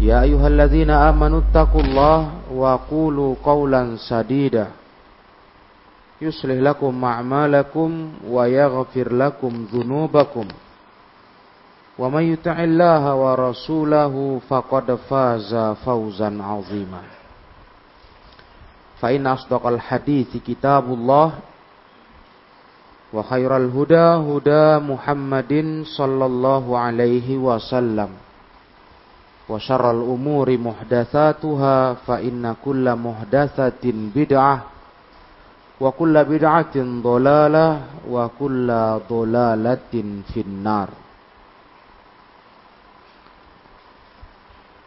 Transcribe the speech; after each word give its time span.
يا 0.00 0.22
أيها 0.22 0.48
الذين 0.48 0.90
آمنوا 0.90 1.40
اتقوا 1.50 1.80
الله 1.80 2.20
وقولوا 2.54 3.34
قولا 3.44 3.96
سديدا 3.96 4.66
يصلح 6.20 6.52
لكم 6.68 7.04
أعمالكم 7.04 7.90
ويغفر 8.30 9.12
لكم 9.12 9.52
ذنوبكم 9.72 10.46
ومن 11.98 12.22
يطع 12.32 12.56
الله 12.64 13.14
ورسوله 13.14 14.40
فقد 14.48 14.94
فاز 14.94 15.54
فوزا 15.84 16.30
عظيما 16.42 17.02
فإن 19.00 19.26
أصدق 19.26 19.66
الحديث 19.66 20.36
كتاب 20.46 20.84
الله 20.92 21.32
وخير 23.12 23.56
الهدى 23.56 24.08
هدى 24.28 24.66
محمد 24.92 25.52
صلى 25.96 26.26
الله 26.26 26.78
عليه 26.78 27.36
وسلم 27.36 28.08
وشر 29.50 29.84
الأمور 29.90 30.58
محدثاتها 30.58 31.78
فإن 31.94 32.42
كل 32.64 32.86
محدثة 32.94 33.84
بدعة 34.14 34.56
وكل 35.80 36.14
بدعة 36.24 36.76
ضلالة 37.02 37.68
وكل 38.10 38.68
ضلالة 39.10 39.94
في 40.34 40.40
النار 40.40 40.88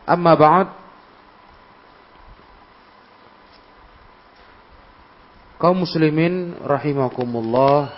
أما 0.10 0.34
بعد 0.36 0.68
kaum 5.60 5.84
muslimin 5.84 6.56
rahimakumullah 6.64 7.92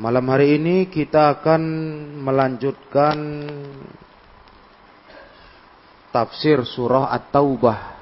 Malam 0.00 0.32
hari 0.32 0.56
ini 0.56 0.88
kita 0.88 1.36
akan 1.36 1.60
melanjutkan 2.24 3.44
tafsir 6.08 6.64
surah 6.64 7.12
At-Taubah. 7.12 8.00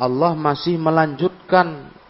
Allah 0.00 0.32
masih 0.32 0.80
melanjutkan 0.80 2.00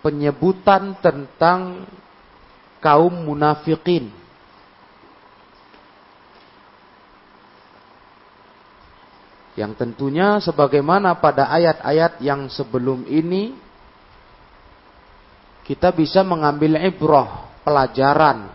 penyebutan 0.00 0.98
tentang 1.02 1.86
kaum 2.78 3.12
munafikin. 3.12 4.10
Yang 9.58 9.72
tentunya 9.74 10.38
sebagaimana 10.38 11.18
pada 11.18 11.50
ayat-ayat 11.50 12.22
yang 12.22 12.46
sebelum 12.46 13.02
ini 13.10 13.58
kita 15.66 15.90
bisa 15.90 16.22
mengambil 16.22 16.78
ibrah, 16.78 17.50
pelajaran. 17.66 18.54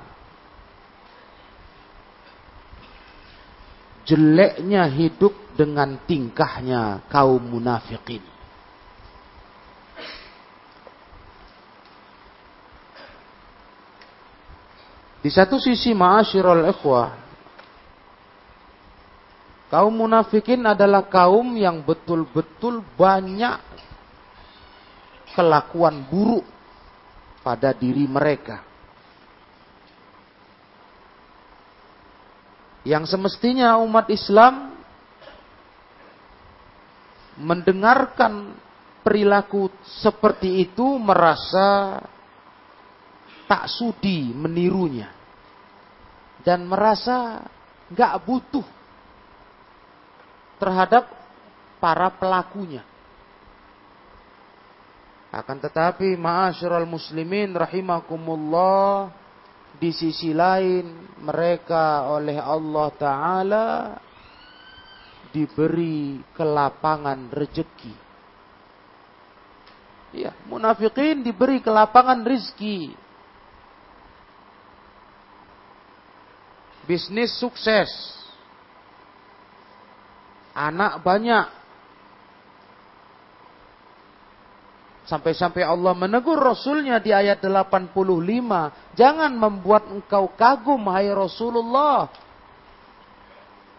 Jeleknya 4.08 4.88
hidup 4.90 5.36
dengan 5.53 6.02
tingkahnya 6.08 7.06
kaum 7.12 7.40
munafikin. 7.40 8.33
Di 15.23 15.31
satu 15.31 15.56
sisi 15.56 15.95
ma'asyiral 15.95 16.67
ikhwah 16.67 17.16
kaum 19.72 20.03
munafikin 20.03 20.59
adalah 20.67 21.07
kaum 21.07 21.56
yang 21.56 21.79
betul-betul 21.81 22.84
banyak 23.00 23.57
kelakuan 25.31 26.03
buruk 26.11 26.44
pada 27.41 27.72
diri 27.72 28.03
mereka. 28.06 28.61
Yang 32.84 33.16
semestinya 33.16 33.79
umat 33.79 34.11
Islam 34.11 34.75
mendengarkan 37.40 38.53
perilaku 39.01 39.72
seperti 40.03 40.67
itu 40.67 41.00
merasa 41.00 41.97
tak 43.53 43.69
sudi 43.69 44.34
menirunya 44.34 45.14
dan 46.41 46.66
merasa 46.66 47.46
nggak 47.94 48.14
butuh 48.25 48.66
terhadap 50.58 51.05
para 51.78 52.09
pelakunya. 52.17 52.82
Akan 55.29 55.61
tetapi 55.61 56.17
ma'asyiral 56.17 56.90
muslimin 56.90 57.53
rahimakumullah 57.53 59.14
di 59.78 59.94
sisi 59.94 60.34
lain 60.34 61.14
mereka 61.22 62.09
oleh 62.09 62.41
Allah 62.41 62.90
taala 62.97 63.67
diberi 65.29 66.26
kelapangan 66.34 67.29
rezeki. 67.29 67.94
Ya, 70.14 70.34
munafikin 70.50 71.22
diberi 71.22 71.61
kelapangan 71.61 72.26
rizki. 72.26 73.03
Bisnis 76.84 77.32
sukses, 77.40 77.90
anak 80.56 81.02
banyak. 81.02 81.47
Sampai-sampai 85.03 85.68
Allah 85.68 85.91
menegur 85.91 86.40
Rasulnya 86.40 87.03
di 87.03 87.12
ayat 87.12 87.44
85. 87.44 87.91
Jangan 88.96 89.32
membuat 89.35 89.91
engkau 89.91 90.32
kagum, 90.32 90.88
hai 90.88 91.12
Rasulullah. 91.12 92.08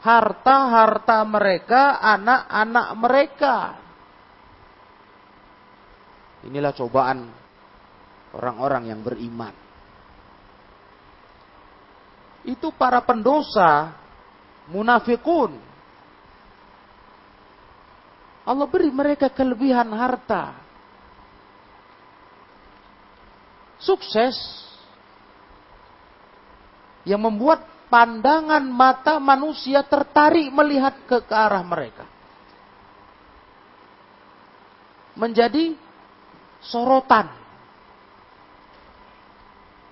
Harta-harta 0.04 1.24
mereka, 1.24 1.96
anak-anak 1.96 2.88
mereka. 3.00 3.56
Inilah 6.44 6.76
cobaan 6.76 7.24
orang-orang 8.36 8.92
yang 8.92 9.00
beriman 9.00 9.63
itu 12.44 12.68
para 12.76 13.00
pendosa, 13.00 13.96
munafikun. 14.68 15.56
Allah 18.44 18.68
beri 18.68 18.92
mereka 18.92 19.32
kelebihan 19.32 19.88
harta. 19.96 20.52
Sukses 23.80 24.36
yang 27.08 27.20
membuat 27.20 27.64
pandangan 27.88 28.64
mata 28.64 29.16
manusia 29.16 29.80
tertarik 29.84 30.52
melihat 30.52 30.92
ke, 31.08 31.24
ke 31.24 31.34
arah 31.36 31.64
mereka. 31.64 32.04
Menjadi 35.16 35.76
sorotan. 36.60 37.28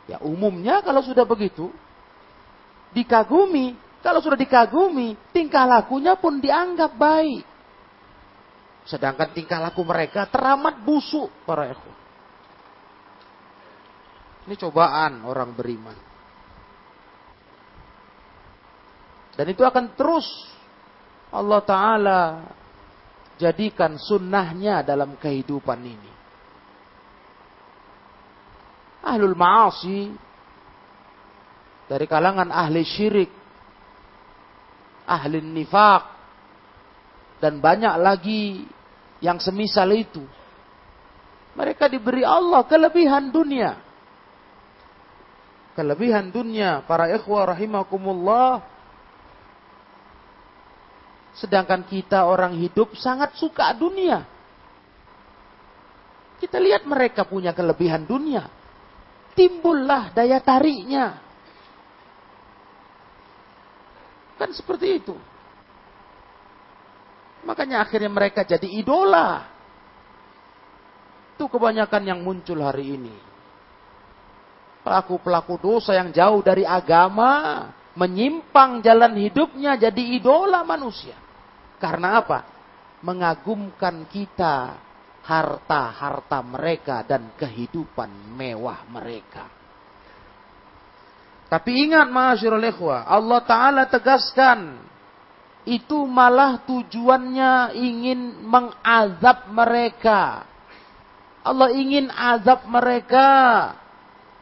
Ya 0.09 0.19
umumnya 0.21 0.85
kalau 0.85 1.01
sudah 1.01 1.25
begitu, 1.25 1.73
dikagumi, 2.93 3.77
kalau 4.01 4.21
sudah 4.21 4.39
dikagumi, 4.39 5.17
tingkah 5.33 5.65
lakunya 5.69 6.17
pun 6.17 6.39
dianggap 6.39 6.93
baik. 6.97 7.45
Sedangkan 8.83 9.31
tingkah 9.31 9.63
laku 9.63 9.87
mereka 9.87 10.27
teramat 10.27 10.83
busuk 10.83 11.31
para 11.47 11.71
ikhwan. 11.71 11.99
Ini 14.43 14.55
cobaan 14.59 15.23
orang 15.23 15.55
beriman. 15.55 15.95
Dan 19.39 19.47
itu 19.49 19.63
akan 19.63 19.95
terus 19.95 20.27
Allah 21.31 21.61
Ta'ala 21.63 22.23
jadikan 23.41 23.97
sunnahnya 23.97 24.83
dalam 24.83 25.15
kehidupan 25.17 25.81
ini. 25.81 26.13
Ahlul 29.03 29.35
ma'asi 29.35 30.11
dari 31.87 32.07
kalangan 32.07 32.51
ahli 32.51 32.83
syirik, 32.83 33.31
ahli 35.07 35.39
nifak, 35.43 36.03
dan 37.43 37.59
banyak 37.59 37.95
lagi 37.99 38.67
yang 39.23 39.39
semisal 39.39 39.91
itu. 39.95 40.23
Mereka 41.53 41.89
diberi 41.91 42.25
Allah 42.25 42.65
kelebihan 42.65 43.29
dunia. 43.29 43.77
Kelebihan 45.73 46.29
dunia 46.29 46.85
para 46.85 47.09
ikhwah 47.09 47.57
rahimakumullah 47.57 48.73
Sedangkan 51.33 51.89
kita 51.89 52.29
orang 52.29 52.61
hidup 52.61 52.93
sangat 52.93 53.33
suka 53.41 53.73
dunia. 53.73 54.29
Kita 56.37 56.61
lihat 56.61 56.85
mereka 56.85 57.25
punya 57.25 57.57
kelebihan 57.57 58.05
dunia. 58.05 58.51
Timbullah 59.33 60.13
daya 60.13 60.37
tariknya. 60.45 61.22
Kan 64.43 64.51
seperti 64.51 64.99
itu. 64.99 65.15
Makanya 67.47 67.87
akhirnya 67.87 68.11
mereka 68.11 68.43
jadi 68.43 68.67
idola. 68.67 69.47
Itu 71.39 71.47
kebanyakan 71.47 72.03
yang 72.03 72.19
muncul 72.27 72.59
hari 72.59 72.99
ini. 72.99 73.15
Pelaku-pelaku 74.83 75.63
dosa 75.63 75.95
yang 75.95 76.11
jauh 76.11 76.43
dari 76.43 76.67
agama, 76.67 77.71
menyimpang 77.95 78.83
jalan 78.83 79.15
hidupnya 79.15 79.79
jadi 79.79 80.19
idola 80.19 80.67
manusia. 80.67 81.15
Karena 81.79 82.19
apa? 82.19 82.43
Mengagumkan 83.07 84.11
kita 84.11 84.75
harta-harta 85.23 86.43
mereka 86.43 87.07
dan 87.07 87.31
kehidupan 87.39 88.11
mewah 88.35 88.91
mereka. 88.91 89.62
Tapi 91.53 91.85
ingat 91.85 92.09
ma'asyirul 92.09 92.65
ikhwah, 92.65 93.05
Allah 93.05 93.41
Ta'ala 93.45 93.85
tegaskan, 93.85 94.81
itu 95.69 96.09
malah 96.09 96.65
tujuannya 96.65 97.77
ingin 97.77 98.41
mengazab 98.41 99.53
mereka. 99.53 100.49
Allah 101.45 101.69
ingin 101.77 102.09
azab 102.09 102.65
mereka 102.65 103.29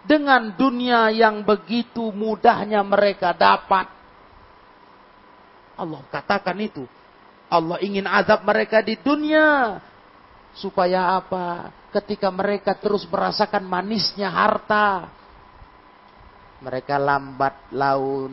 dengan 0.07 0.55
dunia 0.55 1.11
yang 1.11 1.43
begitu 1.43 2.15
mudahnya 2.15 2.79
mereka 2.87 3.35
dapat. 3.35 3.91
Allah 5.75 6.05
katakan 6.15 6.61
itu 6.63 6.85
Allah 7.51 7.83
ingin 7.83 8.07
azab 8.07 8.47
mereka 8.47 8.79
di 8.79 8.95
dunia. 8.95 9.83
Supaya 10.55 11.19
apa? 11.19 11.75
Ketika 11.91 12.31
mereka 12.31 12.79
terus 12.79 13.03
merasakan 13.11 13.67
manisnya 13.67 14.31
harta. 14.31 15.11
Mereka 16.61 16.97
lambat 17.01 17.73
laun. 17.73 18.33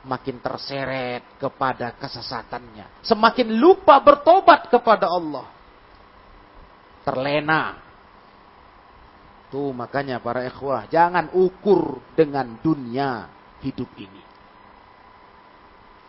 Makin 0.00 0.40
terseret 0.40 1.36
kepada 1.36 1.92
kesesatannya. 1.92 3.04
Semakin 3.04 3.52
lupa 3.52 4.00
bertobat 4.00 4.72
kepada 4.72 5.08
Allah. 5.12 5.44
Terlena. 7.04 7.76
Tuh 9.52 9.76
makanya 9.76 10.22
para 10.22 10.46
ikhwah. 10.46 10.88
Jangan 10.88 11.34
ukur 11.36 12.00
dengan 12.16 12.56
dunia 12.64 13.28
hidup 13.60 13.92
ini. 14.00 14.22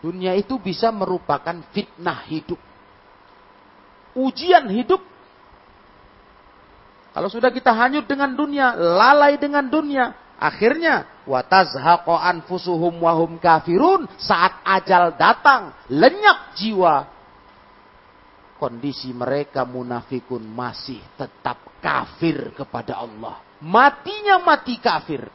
Dunia 0.01 0.33
itu 0.33 0.57
bisa 0.57 0.89
merupakan 0.89 1.62
fitnah 1.69 2.25
hidup. 2.25 2.57
Ujian 4.18 4.65
hidup. 4.71 5.00
Kalau 7.12 7.30
sudah 7.30 7.51
kita 7.54 7.75
hanyut 7.75 8.07
dengan 8.07 8.33
dunia, 8.33 8.74
lalai 8.74 9.36
dengan 9.36 9.68
dunia, 9.68 10.15
akhirnya 10.42 11.22
watazhaqo 11.30 12.18
anfusuhum 12.18 12.98
wahum 13.06 13.38
kafirun 13.38 14.10
saat 14.18 14.66
ajal 14.66 15.14
datang, 15.14 15.78
lenyap 15.94 16.58
jiwa. 16.58 17.06
Kondisi 18.58 19.14
mereka 19.14 19.66
munafikun 19.66 20.42
masih 20.42 21.02
tetap 21.18 21.62
kafir 21.82 22.54
kepada 22.58 22.98
Allah. 22.98 23.42
Matinya 23.62 24.42
mati 24.42 24.82
kafir. 24.82 25.30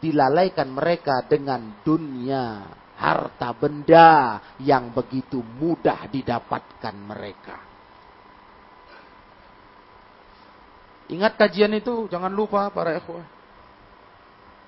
Dilalaikan 0.00 0.68
mereka 0.68 1.24
dengan 1.24 1.80
dunia 1.80 2.68
harta 3.00 3.48
benda 3.56 4.36
yang 4.60 4.92
begitu 4.92 5.40
mudah 5.40 6.04
didapatkan 6.12 6.92
mereka. 6.92 7.56
Ingat 11.08 11.36
kajian 11.36 11.72
itu, 11.76 12.08
jangan 12.08 12.32
lupa 12.32 12.68
para 12.72 12.96
ikhwah. 12.96 13.24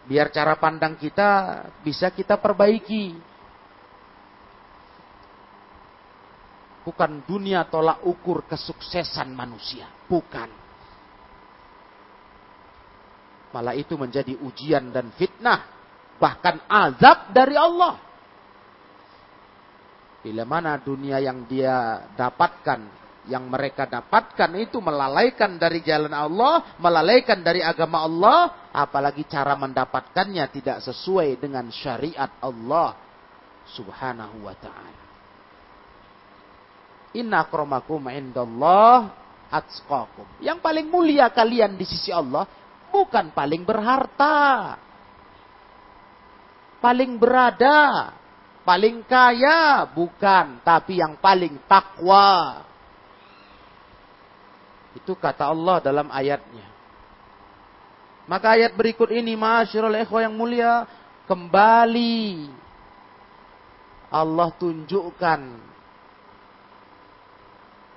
Biar 0.06 0.30
cara 0.30 0.54
pandang 0.54 0.94
kita 0.94 1.62
bisa 1.82 2.14
kita 2.14 2.38
perbaiki. 2.38 3.18
Bukan 6.86 7.26
dunia 7.26 7.66
tolak 7.66 8.06
ukur 8.06 8.46
kesuksesan 8.46 9.34
manusia. 9.34 9.90
Bukan. 10.06 10.46
Malah 13.50 13.74
itu 13.74 13.98
menjadi 13.98 14.38
ujian 14.38 14.94
dan 14.94 15.10
fitnah. 15.18 15.66
Bahkan 16.22 16.70
azab 16.70 17.34
dari 17.34 17.58
Allah. 17.58 17.98
Bila 20.22 20.46
mana 20.46 20.78
dunia 20.78 21.18
yang 21.18 21.46
dia 21.50 22.06
dapatkan, 22.14 22.80
yang 23.26 23.46
mereka 23.46 23.86
dapatkan 23.86 24.50
itu 24.58 24.78
melalaikan 24.78 25.58
dari 25.58 25.82
jalan 25.82 26.14
Allah, 26.14 26.74
melalaikan 26.78 27.42
dari 27.42 27.62
agama 27.62 28.06
Allah, 28.06 28.65
apalagi 28.76 29.24
cara 29.24 29.56
mendapatkannya 29.56 30.44
tidak 30.52 30.84
sesuai 30.84 31.40
dengan 31.40 31.72
syariat 31.72 32.28
Allah 32.44 32.92
Subhanahu 33.72 34.44
wa 34.44 34.52
taala. 34.52 35.04
Inna 37.16 37.48
akramakum 37.48 38.04
indallah 38.12 39.08
atqakum. 39.48 40.28
Yang 40.44 40.60
paling 40.60 40.86
mulia 40.92 41.32
kalian 41.32 41.80
di 41.80 41.88
sisi 41.88 42.12
Allah 42.12 42.44
bukan 42.92 43.32
paling 43.32 43.64
berharta. 43.64 44.76
Paling 46.76 47.16
berada, 47.16 48.12
paling 48.62 49.00
kaya 49.08 49.88
bukan, 49.88 50.60
tapi 50.60 51.00
yang 51.00 51.16
paling 51.16 51.56
takwa. 51.64 52.62
Itu 54.92 55.16
kata 55.16 55.48
Allah 55.48 55.80
dalam 55.80 56.12
ayatnya. 56.12 56.75
Maka 58.26 58.58
ayat 58.58 58.74
berikut 58.74 59.10
ini, 59.14 59.38
masyarul 59.38 59.94
ikhwah 59.94 60.26
yang 60.26 60.34
mulia, 60.34 60.86
kembali 61.30 62.50
Allah 64.10 64.48
tunjukkan 64.54 65.40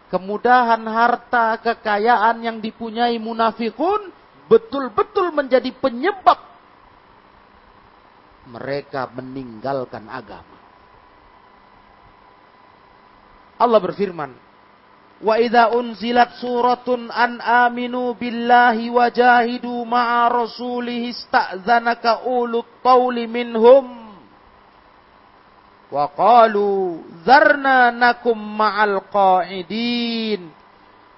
kemudahan 0.09 0.81
harta, 0.89 1.62
kekayaan 1.62 2.41
yang 2.41 2.57
dipunyai 2.57 3.15
munafikun 3.21 4.09
betul-betul 4.50 5.29
menjadi 5.29 5.69
penyebab 5.77 6.41
mereka 8.50 9.05
meninggalkan 9.13 10.09
agama. 10.09 10.57
Allah 13.62 13.77
berfirman, 13.77 14.33
Wa 15.20 15.36
idza 15.36 15.76
unzilat 15.76 16.40
suratun 16.40 17.12
an 17.12 17.44
aminu 17.44 18.16
billahi 18.16 18.88
wa 18.88 19.12
jahidu 19.12 19.84
ma'a 19.84 20.32
rasulih 20.32 21.12
ista'zanaka 21.12 22.24
ulut 22.24 22.80
tawli 22.80 23.28
minhum. 23.28 24.16
Wa 25.92 26.08
qalu 26.16 27.04
zarna 27.28 27.92
nakum 27.92 28.40
ma'al 28.40 29.04
qa'idin. 29.12 30.48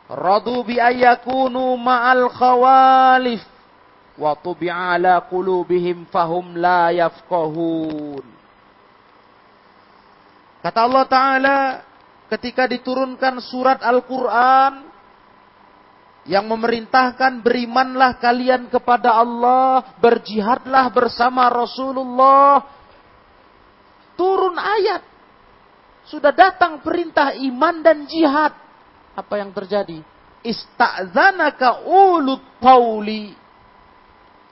Radu 0.10 0.65
bi 0.65 0.81
ayyakunu 0.81 1.77
ma'al 1.77 2.25
khawalif. 2.34 3.46
Wa 4.17 4.34
tubi'a 4.34 4.98
ala 4.98 5.29
qulubihim 5.29 6.10
fahum 6.10 6.58
la 6.58 6.89
yafqahun. 6.89 8.25
Kata 10.62 10.79
Allah 10.89 11.05
Ta'ala 11.05 11.58
ketika 12.31 12.63
diturunkan 12.63 13.43
surat 13.43 13.83
Al-Quran 13.83 14.88
yang 16.23 16.47
memerintahkan 16.47 17.43
berimanlah 17.43 18.15
kalian 18.23 18.71
kepada 18.71 19.19
Allah, 19.19 20.00
berjihadlah 20.00 20.88
bersama 20.95 21.51
Rasulullah. 21.51 22.63
Turun 24.15 24.55
ayat. 24.55 25.03
Sudah 26.07 26.31
datang 26.31 26.79
perintah 26.79 27.35
iman 27.35 27.83
dan 27.83 28.07
jihad. 28.07 28.55
Apa 29.11 29.43
yang 29.43 29.51
terjadi? 29.51 30.00
Ista'zanaka 30.45 31.83
ulut 31.83 32.41
tauli. 32.63 33.35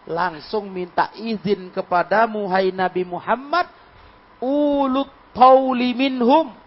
Langsung 0.10 0.74
minta 0.74 1.14
izin 1.16 1.70
kepadamu 1.70 2.50
hai 2.50 2.74
Nabi 2.74 3.06
Muhammad. 3.06 3.70
Ulut 4.42 5.10
tauli 5.38 5.94
minhum 5.94 6.59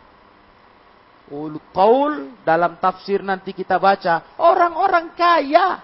Ulul 1.30 1.62
qaul 1.70 2.42
dalam 2.42 2.82
tafsir 2.82 3.22
nanti 3.22 3.54
kita 3.54 3.78
baca 3.78 4.34
orang-orang 4.42 5.14
kaya 5.14 5.78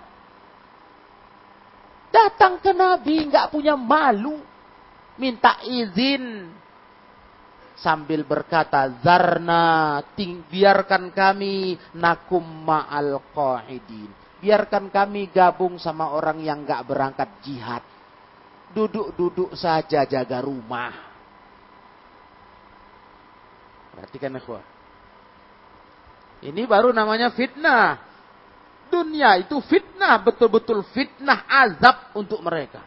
datang 2.10 2.58
ke 2.58 2.74
Nabi 2.74 3.30
nggak 3.30 3.54
punya 3.54 3.78
malu 3.78 4.42
minta 5.14 5.62
izin 5.62 6.50
sambil 7.78 8.26
berkata 8.26 8.90
zarna 8.98 10.02
ting 10.18 10.42
biarkan 10.50 11.14
kami 11.14 11.78
nakum 11.94 12.42
ma'al 12.42 13.22
qaidin. 13.30 14.10
Biarkan 14.38 14.90
kami 14.90 15.30
gabung 15.34 15.82
sama 15.82 16.14
orang 16.14 16.38
yang 16.42 16.62
nggak 16.62 16.86
berangkat 16.86 17.30
jihad. 17.42 17.82
Duduk-duduk 18.70 19.54
saja 19.58 20.06
jaga 20.06 20.38
rumah. 20.42 20.94
Perhatikan 23.94 24.38
ikhwah 24.38 24.77
ini 26.38 26.62
baru 26.70 26.94
namanya 26.94 27.34
fitnah. 27.34 27.98
Dunia 28.88 29.36
itu 29.42 29.58
fitnah, 29.66 30.16
betul-betul 30.22 30.80
fitnah 30.94 31.44
azab 31.44 32.14
untuk 32.16 32.40
mereka. 32.40 32.80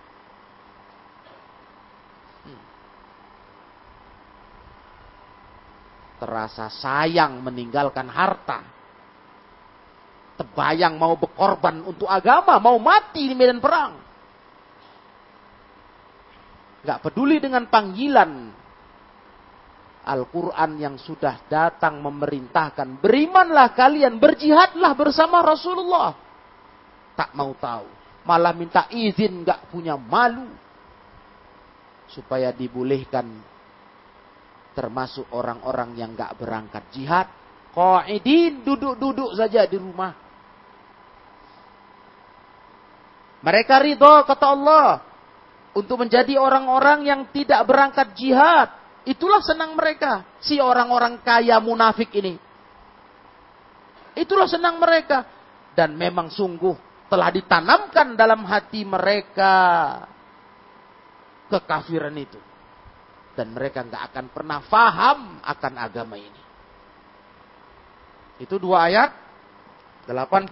Hmm. 2.47 2.63
Terasa 6.17 6.71
sayang 6.71 7.43
meninggalkan 7.43 8.07
harta. 8.09 8.65
Terbayang 10.41 10.97
mau 10.97 11.13
berkorban 11.19 11.85
untuk 11.85 12.09
agama, 12.09 12.57
mau 12.57 12.81
mati 12.81 13.29
di 13.29 13.35
medan 13.37 13.61
perang. 13.61 13.93
Gak 16.81 16.97
peduli 17.05 17.37
dengan 17.37 17.69
panggilan 17.69 18.60
Al-Quran 20.01 20.81
yang 20.81 20.95
sudah 20.97 21.45
datang 21.45 22.01
memerintahkan. 22.01 22.97
Berimanlah 22.97 23.77
kalian, 23.77 24.17
berjihadlah 24.17 24.97
bersama 24.97 25.45
Rasulullah. 25.45 26.17
Tak 27.13 27.37
mau 27.37 27.53
tahu. 27.53 27.85
Malah 28.25 28.53
minta 28.57 28.89
izin, 28.89 29.45
gak 29.45 29.69
punya 29.69 29.93
malu. 29.93 30.49
Supaya 32.09 32.49
dibolehkan 32.49 33.29
termasuk 34.73 35.29
orang-orang 35.37 35.93
yang 35.93 36.17
gak 36.17 36.33
berangkat 36.33 36.81
jihad. 36.89 37.29
Qaidin 37.71 38.65
duduk-duduk 38.65 39.37
saja 39.37 39.69
di 39.69 39.77
rumah. 39.77 40.17
Mereka 43.45 43.75
ridho 43.85 44.25
kata 44.25 44.47
Allah. 44.49 44.89
Untuk 45.71 46.03
menjadi 46.03 46.35
orang-orang 46.35 47.05
yang 47.05 47.21
tidak 47.31 47.63
berangkat 47.63 48.11
jihad 48.17 48.80
Itulah 49.01 49.41
senang 49.41 49.73
mereka, 49.73 50.37
si 50.37 50.61
orang-orang 50.61 51.25
kaya 51.25 51.57
munafik 51.57 52.13
ini. 52.13 52.37
Itulah 54.13 54.45
senang 54.45 54.77
mereka. 54.77 55.25
Dan 55.71 55.95
memang 55.95 56.29
sungguh 56.29 56.75
telah 57.07 57.31
ditanamkan 57.31 58.13
dalam 58.13 58.45
hati 58.45 58.85
mereka 58.85 59.53
kekafiran 61.49 62.13
itu. 62.13 62.37
Dan 63.33 63.55
mereka 63.55 63.87
nggak 63.87 64.03
akan 64.11 64.25
pernah 64.29 64.59
faham 64.67 65.39
akan 65.39 65.73
agama 65.79 66.19
ini. 66.19 66.41
Itu 68.43 68.59
dua 68.59 68.91
ayat 68.91 69.15
86 70.05 70.51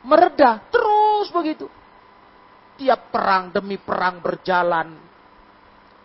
mereda, 0.04 0.64
terus 0.72 1.28
begitu. 1.28 1.68
Tiap 2.80 3.12
perang 3.12 3.52
demi 3.52 3.76
perang 3.76 4.22
berjalan, 4.22 4.96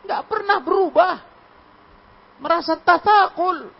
nggak 0.04 0.24
pernah 0.28 0.58
berubah. 0.60 1.16
Merasa 2.44 2.76
tatakul 2.76 3.72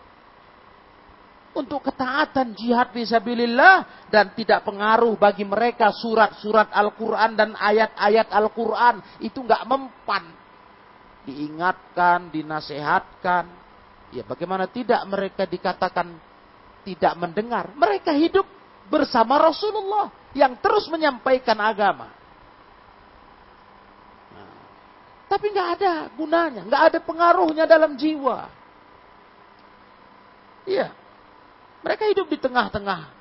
untuk 1.54 1.86
ketaatan 1.86 2.58
jihad 2.58 2.90
fisabilillah 2.96 4.08
dan 4.10 4.34
tidak 4.34 4.66
pengaruh 4.66 5.14
bagi 5.20 5.46
mereka 5.46 5.94
surat-surat 5.94 6.70
Al-Quran 6.74 7.38
dan 7.38 7.50
ayat-ayat 7.54 8.30
Al-Quran 8.30 9.02
itu 9.20 9.42
nggak 9.42 9.68
mempan 9.68 10.24
diingatkan, 11.24 12.30
dinasehatkan. 12.30 13.46
Ya 14.14 14.22
bagaimana 14.26 14.70
tidak 14.70 15.02
mereka 15.10 15.50
dikatakan 15.50 16.14
tidak 16.84 17.14
mendengar. 17.18 17.72
Mereka 17.74 18.12
hidup 18.16 18.46
bersama 18.92 19.40
Rasulullah 19.40 20.12
yang 20.36 20.60
terus 20.60 20.86
menyampaikan 20.92 21.58
agama. 21.58 22.12
Nah, 24.36 24.56
tapi 25.32 25.46
nggak 25.50 25.70
ada 25.80 25.94
gunanya, 26.14 26.62
nggak 26.68 26.84
ada 26.94 27.00
pengaruhnya 27.00 27.66
dalam 27.66 27.96
jiwa. 27.96 28.52
Iya, 30.64 30.96
mereka 31.84 32.08
hidup 32.08 32.32
di 32.32 32.40
tengah-tengah 32.40 33.12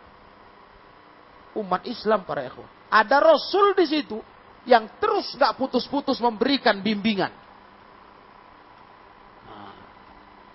umat 1.59 1.83
Islam 1.85 2.23
para 2.23 2.47
ikhwan. 2.47 2.71
Ada 2.93 3.19
Rasul 3.19 3.75
di 3.75 3.87
situ 3.89 4.19
yang 4.63 4.87
terus 5.03 5.35
nggak 5.35 5.59
putus-putus 5.59 6.23
memberikan 6.23 6.79
bimbingan. 6.79 7.42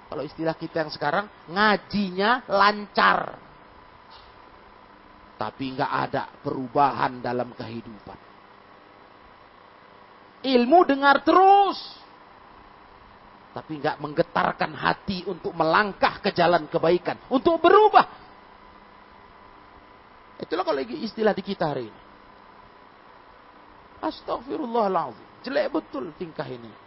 Kalau 0.08 0.24
istilah 0.24 0.56
kita 0.56 0.88
yang 0.88 0.92
sekarang, 0.92 1.26
ngajinya 1.52 2.48
lancar. 2.48 3.36
Tapi 5.38 5.76
nggak 5.78 5.94
ada 6.10 6.24
perubahan 6.42 7.20
dalam 7.20 7.52
kehidupan. 7.54 8.20
Ilmu 10.48 10.80
dengar 10.88 11.22
terus. 11.28 11.78
Tapi 13.52 13.84
nggak 13.84 14.00
menggetarkan 14.00 14.72
hati 14.74 15.28
untuk 15.28 15.52
melangkah 15.52 16.24
ke 16.24 16.32
jalan 16.32 16.66
kebaikan. 16.72 17.20
Untuk 17.28 17.60
berubah. 17.60 18.08
Itulah 20.40 20.64
kalau 20.64 20.80
lagi 20.80 21.04
istilah 21.04 21.36
di 21.36 21.44
kita 21.44 21.66
hari 21.68 21.90
ini. 21.90 22.02
Astagfirullahaladzim. 23.98 25.26
Jelek 25.44 25.68
betul 25.74 26.14
tingkah 26.16 26.46
ini. 26.46 26.87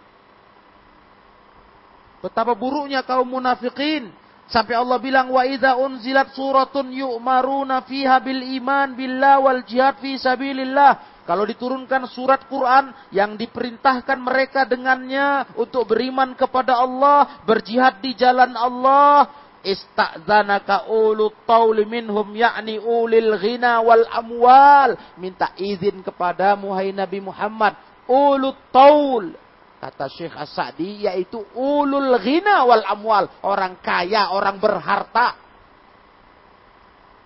Betapa 2.21 2.53
buruknya 2.53 3.01
kaum 3.05 3.29
munafikin. 3.29 4.13
Sampai 4.51 4.75
Allah 4.75 4.99
bilang 4.99 5.31
wa 5.31 5.47
idza 5.47 5.79
unzilat 5.79 6.35
suratun 6.35 6.91
yu'maruna 6.91 7.87
fiha 7.87 8.19
bil 8.19 8.43
iman 8.59 8.99
billah 8.99 9.39
wal 9.39 9.63
jihad 9.63 10.03
fi 10.03 10.19
sabilillah. 10.19 11.23
Kalau 11.23 11.47
diturunkan 11.47 12.11
surat 12.11 12.43
Quran 12.51 12.91
yang 13.15 13.39
diperintahkan 13.39 14.19
mereka 14.19 14.67
dengannya 14.67 15.55
untuk 15.55 15.95
beriman 15.95 16.35
kepada 16.35 16.83
Allah, 16.83 17.39
berjihad 17.47 18.03
di 18.03 18.19
jalan 18.19 18.51
Allah, 18.59 19.31
Ista'zanaka 19.61 20.89
ulu 20.89 21.45
tauli 21.45 21.85
minhum 21.85 22.33
yakni 22.33 22.81
ulil 22.81 23.37
ghina 23.37 23.85
wal 23.85 24.09
amwal. 24.09 24.97
Minta 25.21 25.53
izin 25.61 26.01
kepadamu 26.01 26.73
hai 26.73 26.97
Nabi 26.97 27.21
Muhammad. 27.21 27.77
Ulu 28.09 28.57
taul. 28.73 29.37
Kata 29.81 30.13
Syekh 30.13 30.37
As-Sa'di 30.37 31.09
yaitu 31.09 31.41
ulul 31.57 32.21
ghina 32.21 32.69
wal 32.69 32.85
amwal. 32.85 33.33
Orang 33.41 33.81
kaya, 33.81 34.29
orang 34.29 34.61
berharta. 34.61 35.41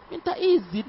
Minta 0.07 0.39
izin. 0.39 0.87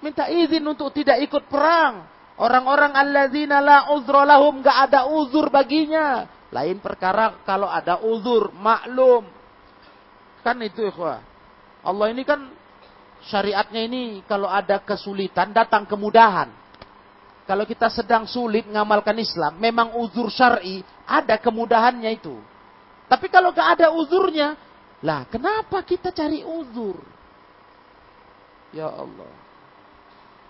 Minta 0.00 0.32
izin 0.32 0.64
untuk 0.64 0.88
tidak 0.96 1.20
ikut 1.20 1.52
perang. 1.52 2.08
Orang-orang 2.40 2.96
alladzina 2.96 3.60
la 3.60 3.92
uzra 3.92 4.24
lahum 4.24 4.64
gak 4.64 4.88
ada 4.88 5.04
uzur 5.12 5.52
baginya. 5.52 6.24
Lain 6.48 6.80
perkara 6.80 7.44
kalau 7.44 7.68
ada 7.68 8.00
uzur, 8.00 8.56
maklum. 8.56 9.28
Kan 10.40 10.56
itu 10.64 10.88
ikhwah. 10.88 11.20
Allah 11.84 12.06
ini 12.08 12.24
kan 12.24 12.48
syariatnya 13.28 13.84
ini 13.84 14.02
kalau 14.24 14.48
ada 14.48 14.80
kesulitan 14.80 15.52
datang 15.52 15.84
kemudahan. 15.84 16.61
Kalau 17.42 17.66
kita 17.66 17.90
sedang 17.90 18.22
sulit 18.24 18.64
ngamalkan 18.70 19.18
Islam, 19.18 19.58
memang 19.58 19.98
uzur 19.98 20.30
syar'i 20.30 20.80
ada 21.04 21.34
kemudahannya 21.38 22.10
itu. 22.14 22.38
Tapi 23.10 23.26
kalau 23.26 23.50
gak 23.50 23.78
ada 23.78 23.90
uzurnya, 23.90 24.54
lah 25.02 25.26
kenapa 25.26 25.82
kita 25.82 26.14
cari 26.14 26.46
uzur? 26.46 27.02
Ya 28.70 28.88
Allah. 28.88 29.32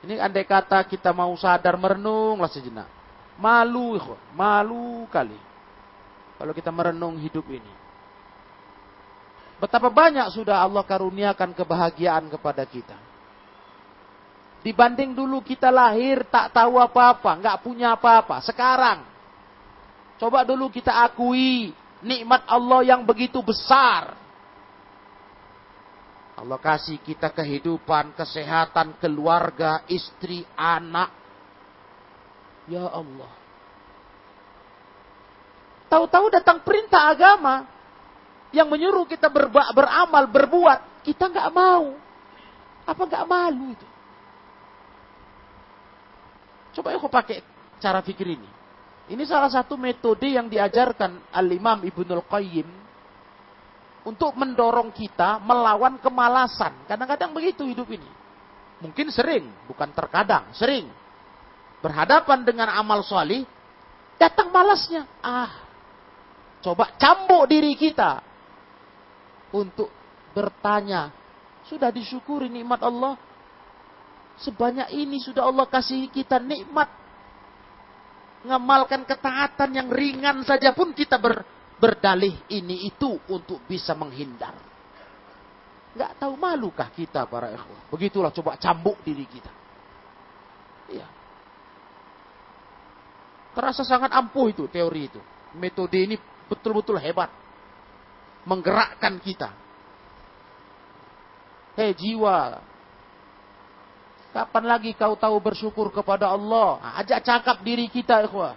Ini 0.05 0.19
andai 0.19 0.45
kata 0.45 0.85
kita 0.85 1.15
mau 1.15 1.33
sadar 1.39 1.79
merenung 1.81 2.43
lah 2.43 2.51
sejenak. 2.51 2.87
Malu, 3.41 3.97
malu 4.37 5.09
kali 5.09 5.39
kalau 6.37 6.53
kita 6.53 6.75
merenung 6.75 7.17
hidup 7.23 7.47
ini. 7.49 7.73
Betapa 9.63 9.89
banyak 9.95 10.27
sudah 10.35 10.59
Allah 10.59 10.83
karuniakan 10.83 11.55
kebahagiaan 11.55 12.27
kepada 12.27 12.67
kita. 12.67 12.99
Dibanding 14.63 15.11
dulu 15.19 15.43
kita 15.43 15.75
lahir 15.75 16.23
tak 16.31 16.55
tahu 16.55 16.79
apa-apa, 16.79 17.35
nggak 17.43 17.61
punya 17.67 17.99
apa-apa. 17.99 18.39
Sekarang, 18.47 19.03
coba 20.23 20.47
dulu 20.47 20.71
kita 20.71 21.03
akui 21.03 21.75
nikmat 21.99 22.47
Allah 22.47 22.87
yang 22.87 23.03
begitu 23.03 23.43
besar. 23.43 24.15
Allah 26.39 26.59
kasih 26.59 26.99
kita 27.03 27.31
kehidupan, 27.31 28.15
kesehatan, 28.15 28.99
keluarga, 29.03 29.83
istri, 29.91 30.47
anak. 30.55 31.11
Ya 32.71 32.87
Allah. 32.87 33.31
Tahu-tahu 35.91 36.27
datang 36.33 36.63
perintah 36.63 37.11
agama 37.11 37.67
yang 38.55 38.71
menyuruh 38.71 39.05
kita 39.11 39.27
berba, 39.27 39.75
beramal, 39.75 40.25
berbuat, 40.31 41.03
kita 41.03 41.29
nggak 41.29 41.51
mau. 41.51 41.99
Apa 42.87 43.03
nggak 43.07 43.27
malu 43.27 43.75
itu? 43.75 43.92
Coba 46.73 46.97
aku 46.97 47.09
pakai 47.09 47.45
cara 47.79 48.01
pikir 48.01 48.27
ini. 48.37 48.51
Ini 49.13 49.23
salah 49.29 49.51
satu 49.53 49.77
metode 49.77 50.33
yang 50.33 50.49
diajarkan 50.49 51.35
Al-Imam 51.35 51.85
Ibnul 51.85 52.25
Qayyim 52.25 52.69
untuk 54.09 54.33
mendorong 54.35 54.91
kita 54.95 55.43
melawan 55.43 56.01
kemalasan. 56.01 56.89
Kadang-kadang 56.89 57.31
begitu 57.37 57.67
hidup 57.69 57.87
ini. 57.93 58.09
Mungkin 58.83 59.13
sering, 59.15 59.47
bukan 59.69 59.91
terkadang, 59.95 60.51
sering. 60.57 60.91
Berhadapan 61.83 62.43
dengan 62.47 62.71
amal 62.73 63.03
solih, 63.03 63.47
datang 64.19 64.51
malasnya. 64.51 65.07
Ah, 65.23 65.63
Coba 66.63 66.95
cambuk 66.95 67.51
diri 67.51 67.75
kita 67.75 68.23
untuk 69.51 69.91
bertanya, 70.31 71.11
sudah 71.67 71.91
disyukuri 71.91 72.47
nikmat 72.47 72.79
Allah? 72.87 73.19
Sebanyak 74.43 74.91
ini 74.91 75.23
sudah 75.23 75.47
Allah 75.47 75.71
kasih 75.71 76.11
kita 76.11 76.43
nikmat. 76.43 76.91
Ngamalkan 78.43 79.07
ketaatan 79.07 79.71
yang 79.71 79.87
ringan 79.87 80.43
saja 80.43 80.75
pun 80.75 80.91
kita 80.91 81.15
ber, 81.23 81.47
berdalih 81.79 82.35
ini 82.51 82.91
itu 82.91 83.15
untuk 83.31 83.63
bisa 83.71 83.95
menghindar. 83.95 84.59
Gak 85.95 86.19
tahu 86.19 86.35
malukah 86.35 86.91
kita 86.91 87.23
para 87.31 87.55
ikhwan. 87.55 87.87
Begitulah 87.95 88.35
coba 88.35 88.59
cambuk 88.59 88.99
diri 89.07 89.23
kita. 89.31 89.53
Iya. 90.91 91.07
Terasa 93.53 93.87
sangat 93.87 94.11
ampuh 94.11 94.51
itu 94.51 94.67
teori 94.67 95.07
itu. 95.07 95.21
Metode 95.55 96.03
ini 96.03 96.17
betul-betul 96.51 96.99
hebat. 96.99 97.31
Menggerakkan 98.43 99.23
kita. 99.23 99.55
Hei 101.79 101.95
jiwa. 101.95 102.72
Kapan 104.33 104.65
lagi 104.65 104.97
kau 104.97 105.13
tahu 105.13 105.37
bersyukur 105.45 105.93
kepada 105.93 106.33
Allah? 106.33 106.81
Ajak 106.97 107.21
cakap 107.21 107.61
diri 107.61 107.93
kita, 107.93 108.25
ikhwah. 108.25 108.57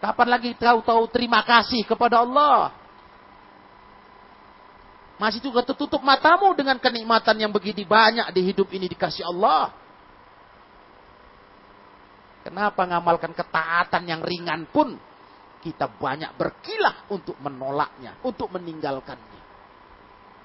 Kapan 0.00 0.28
lagi 0.32 0.56
kau 0.56 0.80
tahu 0.80 1.04
terima 1.12 1.44
kasih 1.44 1.84
kepada 1.84 2.24
Allah? 2.24 2.72
Masih 5.16 5.40
juga 5.40 5.64
tertutup 5.64 6.00
matamu 6.04 6.52
dengan 6.52 6.76
kenikmatan 6.76 7.36
yang 7.40 7.52
begitu 7.52 7.84
banyak 7.88 8.28
di 8.36 8.40
hidup 8.52 8.68
ini 8.72 8.88
dikasih 8.88 9.24
Allah. 9.24 9.72
Kenapa 12.44 12.84
ngamalkan 12.84 13.32
ketaatan 13.32 14.04
yang 14.04 14.20
ringan 14.20 14.68
pun 14.68 14.96
kita 15.64 15.88
banyak 15.88 16.36
berkilah 16.36 17.08
untuk 17.10 17.34
menolaknya, 17.42 18.20
untuk 18.22 18.52
meninggalkannya. 18.52 19.42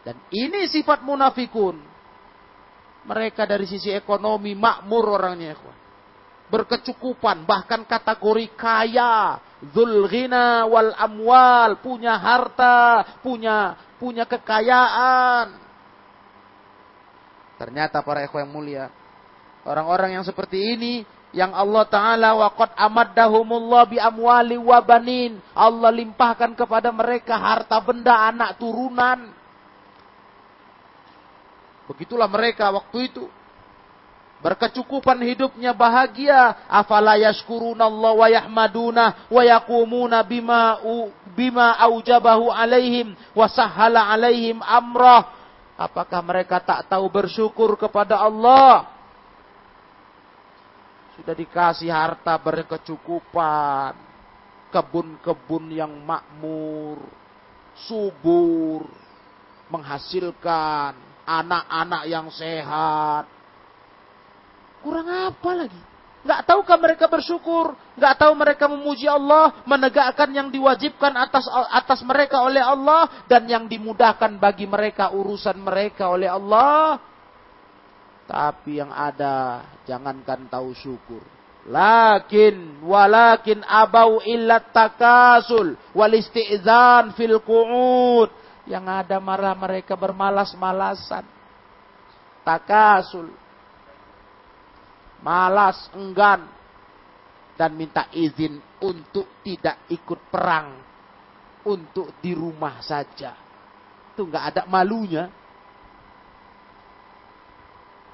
Dan 0.02 0.18
ini 0.34 0.66
sifat 0.72 1.06
munafikun. 1.06 1.91
Mereka 3.02 3.50
dari 3.50 3.66
sisi 3.66 3.90
ekonomi 3.90 4.54
makmur 4.54 5.18
orangnya. 5.18 5.58
Berkecukupan, 6.52 7.48
bahkan 7.48 7.82
kategori 7.88 8.54
kaya. 8.54 9.42
Zulghina 9.74 10.66
wal 10.66 10.94
amwal, 10.98 11.82
punya 11.82 12.18
harta, 12.18 13.06
punya 13.22 13.78
punya 14.02 14.26
kekayaan. 14.26 15.54
Ternyata 17.62 18.02
para 18.02 18.26
ikhwan 18.26 18.50
yang 18.50 18.54
mulia, 18.54 18.86
orang-orang 19.62 20.18
yang 20.18 20.26
seperti 20.26 20.74
ini 20.74 21.06
yang 21.32 21.54
Allah 21.54 21.86
Ta'ala 21.86 22.30
waqad 22.34 22.74
amaddahumullah 22.74 23.86
bi 23.86 23.98
amwali 24.02 24.58
wa 24.58 24.82
banin. 24.82 25.38
Allah 25.54 25.94
limpahkan 25.94 26.58
kepada 26.58 26.90
mereka 26.90 27.38
harta 27.38 27.78
benda 27.80 28.18
anak 28.34 28.58
turunan. 28.58 29.30
Begitulah 31.92 32.32
mereka 32.32 32.72
waktu 32.72 33.12
itu. 33.12 33.28
Berkecukupan 34.40 35.20
hidupnya 35.28 35.76
bahagia. 35.76 36.66
Afala 36.72 37.20
yashkuruna 37.20 37.86
Allah 37.86 38.12
wa 38.16 38.28
yahmaduna 38.32 39.06
wa 39.28 39.42
yakumuna 39.44 40.24
bima, 40.24 40.80
bima 41.36 41.76
aujabahu 41.84 42.48
alaihim 42.48 43.12
wa 43.36 43.46
sahala 43.52 44.08
alaihim 44.08 44.64
amrah. 44.64 45.36
Apakah 45.76 46.24
mereka 46.24 46.64
tak 46.64 46.88
tahu 46.88 47.12
bersyukur 47.12 47.76
kepada 47.76 48.24
Allah? 48.24 48.88
Sudah 51.20 51.36
dikasih 51.36 51.92
harta 51.92 52.40
berkecukupan. 52.40 54.00
Kebun-kebun 54.72 55.76
yang 55.76 55.92
makmur. 56.08 57.04
Subur. 57.76 58.88
Menghasilkan 59.68 61.11
anak-anak 61.26 62.04
yang 62.10 62.28
sehat. 62.34 63.26
Kurang 64.82 65.08
apa 65.10 65.52
lagi? 65.54 65.82
Gak 66.22 66.46
tahukah 66.46 66.78
mereka 66.78 67.10
bersyukur? 67.10 67.74
Gak 67.98 68.22
tahu 68.22 68.34
mereka 68.38 68.70
memuji 68.70 69.10
Allah, 69.10 69.58
menegakkan 69.66 70.30
yang 70.30 70.54
diwajibkan 70.54 71.18
atas 71.18 71.50
atas 71.74 72.06
mereka 72.06 72.46
oleh 72.46 72.62
Allah 72.62 73.10
dan 73.26 73.50
yang 73.50 73.66
dimudahkan 73.66 74.38
bagi 74.38 74.70
mereka 74.70 75.10
urusan 75.10 75.58
mereka 75.58 76.14
oleh 76.14 76.30
Allah. 76.30 77.02
Tapi 78.30 78.78
yang 78.78 78.94
ada 78.94 79.66
jangankan 79.90 80.46
tahu 80.46 80.78
syukur. 80.78 81.26
Lakin 81.66 82.82
walakin 82.86 83.62
abau 83.66 84.22
illat 84.26 84.74
takasul 84.74 85.78
wal 85.94 86.14
isti'zan 86.14 87.14
fil 87.18 87.42
qu'ud. 87.42 88.30
Yang 88.72 88.86
ada 88.88 89.20
marah 89.20 89.52
mereka 89.52 90.00
bermalas-malasan. 90.00 91.28
Takasul. 92.48 93.28
Malas, 95.20 95.92
enggan. 95.92 96.48
Dan 97.60 97.76
minta 97.76 98.08
izin 98.16 98.64
untuk 98.80 99.44
tidak 99.44 99.76
ikut 99.92 100.20
perang. 100.32 100.80
Untuk 101.68 102.16
di 102.24 102.32
rumah 102.32 102.80
saja. 102.80 103.36
Itu 104.16 104.24
nggak 104.24 104.46
ada 104.56 104.62
malunya. 104.72 105.28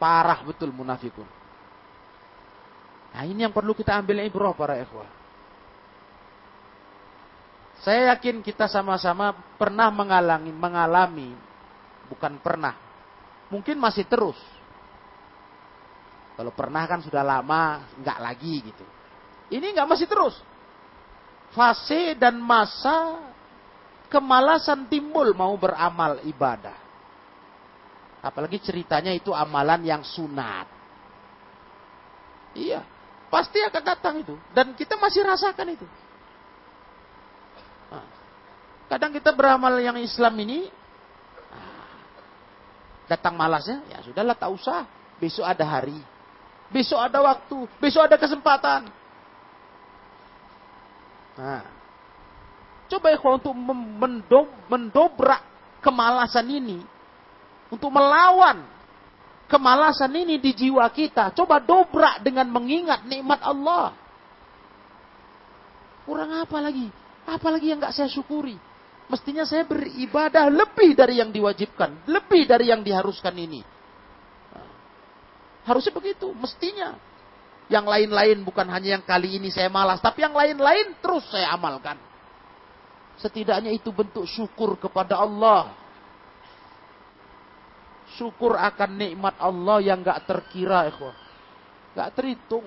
Parah 0.01 0.41
betul 0.41 0.73
munafikun. 0.73 1.29
Nah 3.13 3.23
ini 3.25 3.45
yang 3.45 3.53
perlu 3.53 3.77
kita 3.77 3.93
ambil 3.97 4.25
ibrah 4.25 4.57
para 4.57 4.77
ikhwah. 4.81 5.09
Saya 7.85 8.13
yakin 8.15 8.41
kita 8.41 8.65
sama-sama 8.65 9.37
pernah 9.55 9.93
mengalami, 9.93 10.49
mengalami, 10.49 11.29
bukan 12.09 12.41
pernah, 12.41 12.73
mungkin 13.53 13.77
masih 13.77 14.07
terus. 14.09 14.37
Kalau 16.37 16.53
pernah 16.53 16.85
kan 16.85 17.01
sudah 17.01 17.25
lama, 17.25 17.85
nggak 17.97 18.19
lagi 18.21 18.55
gitu. 18.61 18.85
Ini 19.53 19.73
nggak 19.73 19.89
masih 19.89 20.05
terus. 20.09 20.37
Fase 21.53 22.13
dan 22.17 22.37
masa 22.37 23.17
kemalasan 24.11 24.85
timbul 24.85 25.33
mau 25.33 25.53
beramal 25.57 26.21
ibadah. 26.27 26.75
Apalagi 28.21 28.59
ceritanya 28.59 29.13
itu 29.13 29.31
amalan 29.31 29.81
yang 29.85 30.03
sunat. 30.03 30.67
Iya, 32.57 32.81
pasti 33.29 33.61
akan 33.61 33.83
datang 33.85 34.15
itu. 34.21 34.35
Dan 34.51 34.73
kita 34.73 34.97
masih 34.97 35.21
rasakan 35.21 35.77
itu. 35.77 35.85
Kadang 38.87 39.11
kita 39.11 39.35
beramal 39.35 39.83
yang 39.83 39.99
Islam 39.99 40.31
ini, 40.39 40.71
nah, 41.51 41.91
datang 43.11 43.35
malasnya, 43.35 43.83
ya 43.91 43.99
sudahlah 43.99 44.35
tak 44.35 44.51
usah. 44.51 44.87
Besok 45.17 45.43
ada 45.43 45.65
hari, 45.65 45.97
besok 46.71 47.01
ada 47.01 47.19
waktu, 47.19 47.67
besok 47.81 48.05
ada 48.07 48.15
kesempatan. 48.15 48.87
Nah, 51.37 51.65
coba 52.87 53.07
ya 53.11 53.19
untuk 53.19 53.53
mendobrak 54.69 55.41
kemalasan 55.81 56.47
ini, 56.47 56.79
untuk 57.73 57.89
melawan 57.89 58.61
kemalasan 59.47 60.11
ini 60.15 60.37
di 60.37 60.51
jiwa 60.53 60.85
kita. 60.91 61.31
Coba 61.33 61.57
dobrak 61.63 62.21
dengan 62.21 62.51
mengingat 62.51 63.03
nikmat 63.07 63.41
Allah. 63.41 63.95
Kurang 66.07 66.31
apa 66.35 66.57
lagi? 66.63 66.87
Apa 67.27 67.47
lagi 67.51 67.67
yang 67.67 67.83
gak 67.83 67.95
saya 67.95 68.07
syukuri? 68.07 68.55
Mestinya 69.07 69.47
saya 69.47 69.63
beribadah 69.63 70.51
lebih 70.51 70.91
dari 70.95 71.23
yang 71.23 71.31
diwajibkan. 71.31 72.07
Lebih 72.11 72.43
dari 72.43 72.71
yang 72.71 72.83
diharuskan 72.83 73.35
ini. 73.39 73.63
Harusnya 75.63 75.95
begitu. 75.95 76.31
Mestinya. 76.35 76.99
Yang 77.67 77.85
lain-lain 77.87 78.37
bukan 78.43 78.67
hanya 78.67 78.99
yang 78.99 79.03
kali 79.03 79.39
ini 79.39 79.51
saya 79.51 79.71
malas. 79.71 80.03
Tapi 80.03 80.23
yang 80.23 80.35
lain-lain 80.35 80.99
terus 80.99 81.23
saya 81.31 81.55
amalkan. 81.55 81.95
Setidaknya 83.19 83.71
itu 83.71 83.89
bentuk 83.95 84.27
syukur 84.27 84.75
kepada 84.77 85.19
Allah 85.19 85.71
syukur 88.17 88.57
akan 88.57 88.97
nikmat 88.97 89.37
Allah 89.37 89.77
yang 89.83 90.01
gak 90.01 90.25
terkira, 90.25 90.89
ikhwah. 90.89 91.13
Gak 91.93 92.17
terhitung. 92.17 92.65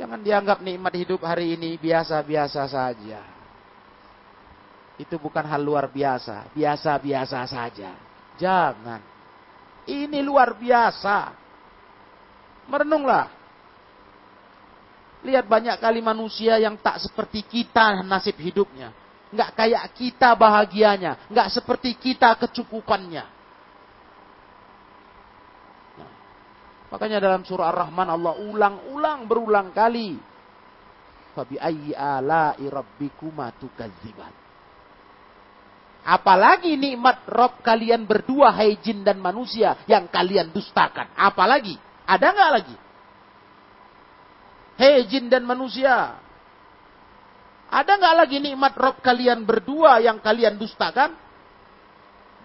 Jangan 0.00 0.24
dianggap 0.24 0.64
nikmat 0.64 0.94
hidup 0.96 1.20
hari 1.20 1.58
ini 1.58 1.76
biasa-biasa 1.76 2.64
saja. 2.64 3.20
Itu 5.02 5.18
bukan 5.18 5.42
hal 5.42 5.58
luar 5.58 5.90
biasa, 5.90 6.54
biasa-biasa 6.54 7.42
saja. 7.50 7.90
Jangan. 8.38 9.02
Ini 9.82 10.22
luar 10.22 10.54
biasa. 10.54 11.34
Merenunglah. 12.70 13.26
Lihat 15.26 15.46
banyak 15.46 15.76
kali 15.82 15.98
manusia 15.98 16.58
yang 16.62 16.78
tak 16.78 17.02
seperti 17.02 17.42
kita 17.42 18.06
nasib 18.06 18.38
hidupnya. 18.38 18.94
Nggak 19.34 19.50
kayak 19.58 19.84
kita 19.98 20.38
bahagianya. 20.38 21.26
Nggak 21.26 21.48
seperti 21.50 21.98
kita 21.98 22.38
kecukupannya. 22.38 23.26
Makanya 26.92 27.18
dalam 27.24 27.42
surah 27.42 27.72
Ar-Rahman 27.72 28.08
Allah 28.12 28.34
ulang-ulang 28.36 29.24
berulang 29.24 29.72
kali. 29.72 30.14
Fabi 31.32 31.56
ayyi 31.56 31.96
ala'i 31.96 32.68
rabbikuma 32.68 33.48
tukadziban. 33.56 34.41
Apalagi 36.02 36.74
nikmat 36.74 37.22
Rob 37.30 37.62
kalian 37.62 38.02
berdua, 38.02 38.50
hai 38.50 38.74
jin 38.82 39.06
dan 39.06 39.22
manusia, 39.22 39.78
yang 39.86 40.10
kalian 40.10 40.50
dustakan. 40.50 41.14
Apalagi? 41.14 41.78
Ada 42.02 42.26
nggak 42.34 42.50
lagi? 42.50 42.76
Hei 44.82 45.06
jin 45.06 45.30
dan 45.30 45.46
manusia. 45.46 46.18
Ada 47.70 47.92
nggak 47.96 48.16
lagi 48.18 48.36
nikmat 48.42 48.74
Rob 48.74 48.98
kalian 48.98 49.46
berdua 49.46 50.02
yang 50.02 50.18
kalian 50.18 50.58
dustakan? 50.58 51.14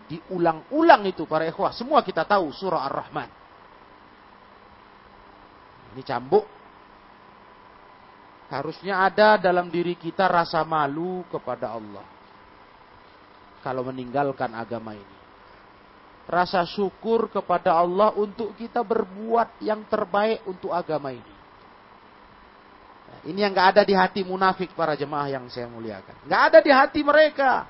Diulang-ulang 0.08 1.04
itu 1.10 1.26
para 1.26 1.43
ikhwah. 1.50 1.74
Semua 1.74 2.06
kita 2.06 2.24
tahu 2.24 2.54
surah 2.54 2.86
Ar-Rahman. 2.88 3.30
Ini 5.98 6.02
cambuk. 6.06 6.46
Harusnya 8.48 9.04
ada 9.04 9.36
dalam 9.36 9.67
diri 9.67 10.00
kita 10.00 10.30
rasa 10.30 10.63
malu 10.63 11.28
kepada 11.28 11.76
Allah. 11.76 12.17
Kalau 13.68 13.84
meninggalkan 13.84 14.56
agama 14.56 14.96
ini. 14.96 15.18
Rasa 16.24 16.64
syukur 16.64 17.28
kepada 17.28 17.76
Allah 17.76 18.16
untuk 18.16 18.56
kita 18.56 18.80
berbuat 18.80 19.60
yang 19.60 19.84
terbaik 19.92 20.48
untuk 20.48 20.72
agama 20.72 21.12
ini. 21.12 21.36
Ini 23.28 23.44
yang 23.44 23.52
gak 23.52 23.76
ada 23.76 23.84
di 23.84 23.92
hati 23.92 24.24
munafik 24.24 24.72
para 24.72 24.96
jemaah 24.96 25.28
yang 25.28 25.52
saya 25.52 25.68
muliakan. 25.68 26.16
Gak 26.32 26.42
ada 26.48 26.60
di 26.64 26.72
hati 26.72 27.04
mereka. 27.04 27.68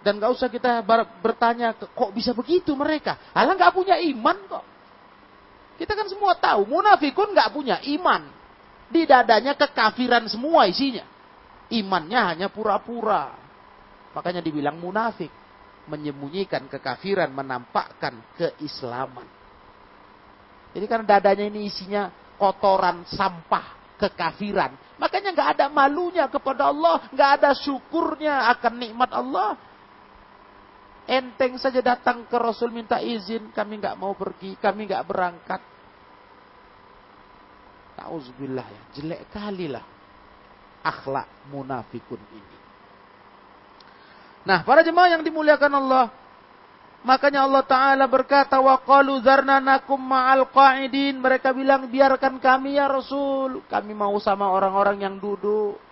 Dan 0.00 0.16
gak 0.16 0.32
usah 0.32 0.48
kita 0.48 0.80
bertanya, 1.20 1.76
kok 1.76 2.08
bisa 2.16 2.32
begitu 2.32 2.72
mereka? 2.72 3.20
Alah 3.36 3.52
gak 3.52 3.76
punya 3.76 4.00
iman 4.00 4.36
kok. 4.48 4.64
Kita 5.76 5.92
kan 5.92 6.08
semua 6.08 6.32
tahu, 6.40 6.64
munafikun 6.72 7.36
nggak 7.36 7.52
punya 7.52 7.76
iman. 8.00 8.32
Di 8.88 9.04
dadanya 9.04 9.52
kekafiran 9.52 10.24
semua 10.24 10.64
isinya. 10.64 11.04
Imannya 11.68 12.20
hanya 12.32 12.48
pura-pura. 12.48 13.45
Makanya 14.16 14.40
dibilang 14.40 14.80
munafik. 14.80 15.28
Menyembunyikan 15.86 16.66
kekafiran, 16.66 17.30
menampakkan 17.30 18.18
keislaman. 18.34 19.28
Jadi 20.74 20.86
kan 20.90 21.06
dadanya 21.06 21.46
ini 21.46 21.70
isinya 21.70 22.10
kotoran, 22.40 23.06
sampah, 23.06 23.94
kekafiran. 23.94 24.74
Makanya 24.98 25.30
nggak 25.30 25.50
ada 25.56 25.66
malunya 25.70 26.26
kepada 26.26 26.74
Allah, 26.74 27.06
nggak 27.14 27.30
ada 27.38 27.50
syukurnya 27.54 28.50
akan 28.56 28.74
nikmat 28.82 29.10
Allah. 29.14 29.54
Enteng 31.06 31.54
saja 31.62 31.78
datang 31.78 32.26
ke 32.26 32.34
Rasul 32.34 32.74
minta 32.74 32.98
izin, 32.98 33.54
kami 33.54 33.78
nggak 33.78 33.94
mau 33.94 34.10
pergi, 34.18 34.58
kami 34.58 34.90
nggak 34.90 35.06
berangkat. 35.06 35.62
Ta'uzubillah 37.94 38.66
ya, 38.66 38.82
jelek 38.98 39.30
kali 39.30 39.70
lah 39.70 39.86
akhlak 40.86 41.26
munafikun 41.50 42.22
ini. 42.30 42.55
Nah, 44.46 44.62
para 44.62 44.86
jemaah 44.86 45.18
yang 45.18 45.26
dimuliakan 45.26 45.72
Allah, 45.74 46.06
makanya 47.02 47.42
Allah 47.42 47.66
Ta'ala 47.66 48.06
berkata, 48.06 48.62
wa 48.62 48.78
qalu 48.78 49.18
nakum 49.58 49.98
ma'al 49.98 50.46
qa'idin. 50.54 51.18
Mereka 51.18 51.50
bilang, 51.50 51.90
biarkan 51.90 52.38
kami 52.38 52.78
ya 52.78 52.86
Rasul. 52.86 53.66
Kami 53.66 53.90
mau 53.90 54.14
sama 54.22 54.46
orang-orang 54.54 55.02
yang 55.02 55.18
duduk. 55.18 55.82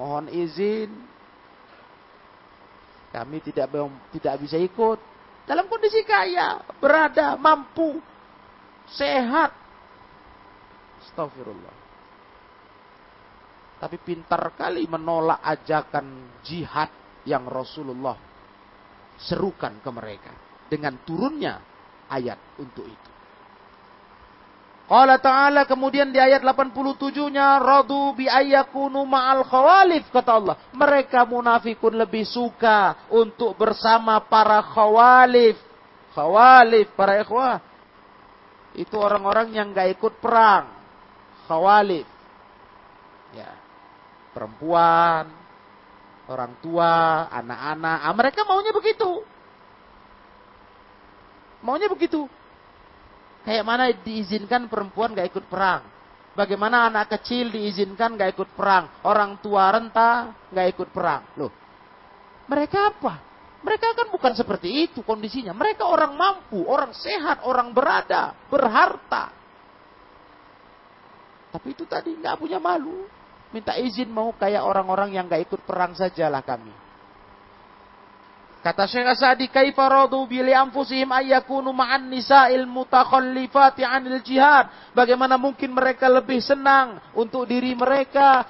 Mohon 0.00 0.32
izin, 0.32 0.92
kami 3.12 3.40
tidak 3.40 3.72
tidak 4.12 4.34
bisa 4.44 4.60
ikut. 4.60 5.00
Dalam 5.48 5.68
kondisi 5.72 6.04
kaya, 6.04 6.60
berada, 6.80 7.32
mampu, 7.40 7.96
sehat. 8.92 9.56
Astagfirullah. 11.00 11.85
Tapi 13.76 13.96
pintar 14.00 14.40
kali 14.56 14.88
menolak 14.88 15.44
ajakan 15.44 16.40
jihad 16.40 16.88
yang 17.28 17.44
Rasulullah 17.44 18.16
serukan 19.20 19.80
ke 19.84 19.90
mereka. 19.92 20.32
Dengan 20.66 20.96
turunnya 21.04 21.60
ayat 22.08 22.58
untuk 22.58 22.88
itu. 22.88 23.10
Qala 24.86 25.18
ta'ala 25.18 25.66
kemudian 25.66 26.14
di 26.14 26.22
ayat 26.22 26.46
87-nya 26.46 27.58
radu 27.58 28.14
bi 28.14 28.30
ayyakunu 28.30 29.02
ma'al 29.02 29.42
khawalif 29.42 30.06
kata 30.14 30.30
Allah. 30.30 30.56
Mereka 30.70 31.26
munafikun 31.26 31.98
lebih 31.98 32.22
suka 32.22 32.94
untuk 33.10 33.58
bersama 33.58 34.22
para 34.22 34.62
khawalif. 34.62 35.58
Khawalif 36.14 36.94
para 36.94 37.18
ikhwah. 37.18 37.58
Itu 38.78 39.02
orang-orang 39.02 39.58
yang 39.58 39.74
gak 39.74 39.90
ikut 39.98 40.22
perang. 40.22 40.70
Khawalif. 41.50 42.15
Perempuan, 44.36 45.24
orang 46.28 46.52
tua, 46.60 47.24
anak-anak. 47.32 47.98
Ah, 48.04 48.12
mereka 48.12 48.44
maunya 48.44 48.68
begitu. 48.76 49.24
Maunya 51.64 51.88
begitu. 51.88 52.28
Kayak 53.48 53.64
mana 53.64 53.88
diizinkan 53.96 54.68
perempuan 54.68 55.16
gak 55.16 55.32
ikut 55.32 55.48
perang. 55.48 55.88
Bagaimana 56.36 56.92
anak 56.92 57.16
kecil 57.16 57.48
diizinkan 57.48 58.20
gak 58.20 58.36
ikut 58.36 58.52
perang. 58.52 59.00
Orang 59.08 59.40
tua 59.40 59.72
renta 59.72 60.36
gak 60.52 60.68
ikut 60.68 60.92
perang. 60.92 61.24
Loh, 61.40 61.48
mereka 62.44 62.92
apa? 62.92 63.14
Mereka 63.64 63.98
kan 63.98 64.06
bukan 64.12 64.32
seperti 64.36 64.68
itu 64.86 65.00
kondisinya. 65.02 65.50
Mereka 65.50 65.82
orang 65.82 66.14
mampu, 66.14 66.62
orang 66.68 66.92
sehat, 66.94 67.42
orang 67.42 67.74
berada, 67.74 68.36
berharta. 68.46 69.32
Tapi 71.50 71.72
itu 71.72 71.82
tadi 71.88 72.14
nggak 72.14 72.36
punya 72.38 72.60
malu. 72.62 73.08
Minta 73.56 73.72
izin 73.80 74.12
mau 74.12 74.36
kayak 74.36 74.60
orang-orang 74.60 75.16
yang 75.16 75.24
nggak 75.24 75.48
ikut 75.48 75.64
perang 75.64 75.96
sajalah 75.96 76.44
kami. 76.44 76.68
Kata 78.60 78.84
Syekh 78.84 79.08
Asadi, 79.16 79.48
kaifa 79.48 79.88
radu 79.88 80.28
bi 80.28 80.44
anfusihim 80.44 81.08
ayyakunu 81.08 81.72
ma'an 81.72 82.04
nisa'il 82.04 82.68
mutakhallifati 82.68 83.80
'anil 83.80 84.20
jihad? 84.20 84.68
Bagaimana 84.92 85.40
mungkin 85.40 85.72
mereka 85.72 86.04
lebih 86.12 86.44
senang 86.44 87.00
untuk 87.16 87.48
diri 87.48 87.72
mereka 87.72 88.44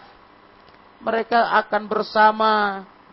mereka 0.99 1.55
akan 1.62 1.83
bersama 1.87 2.53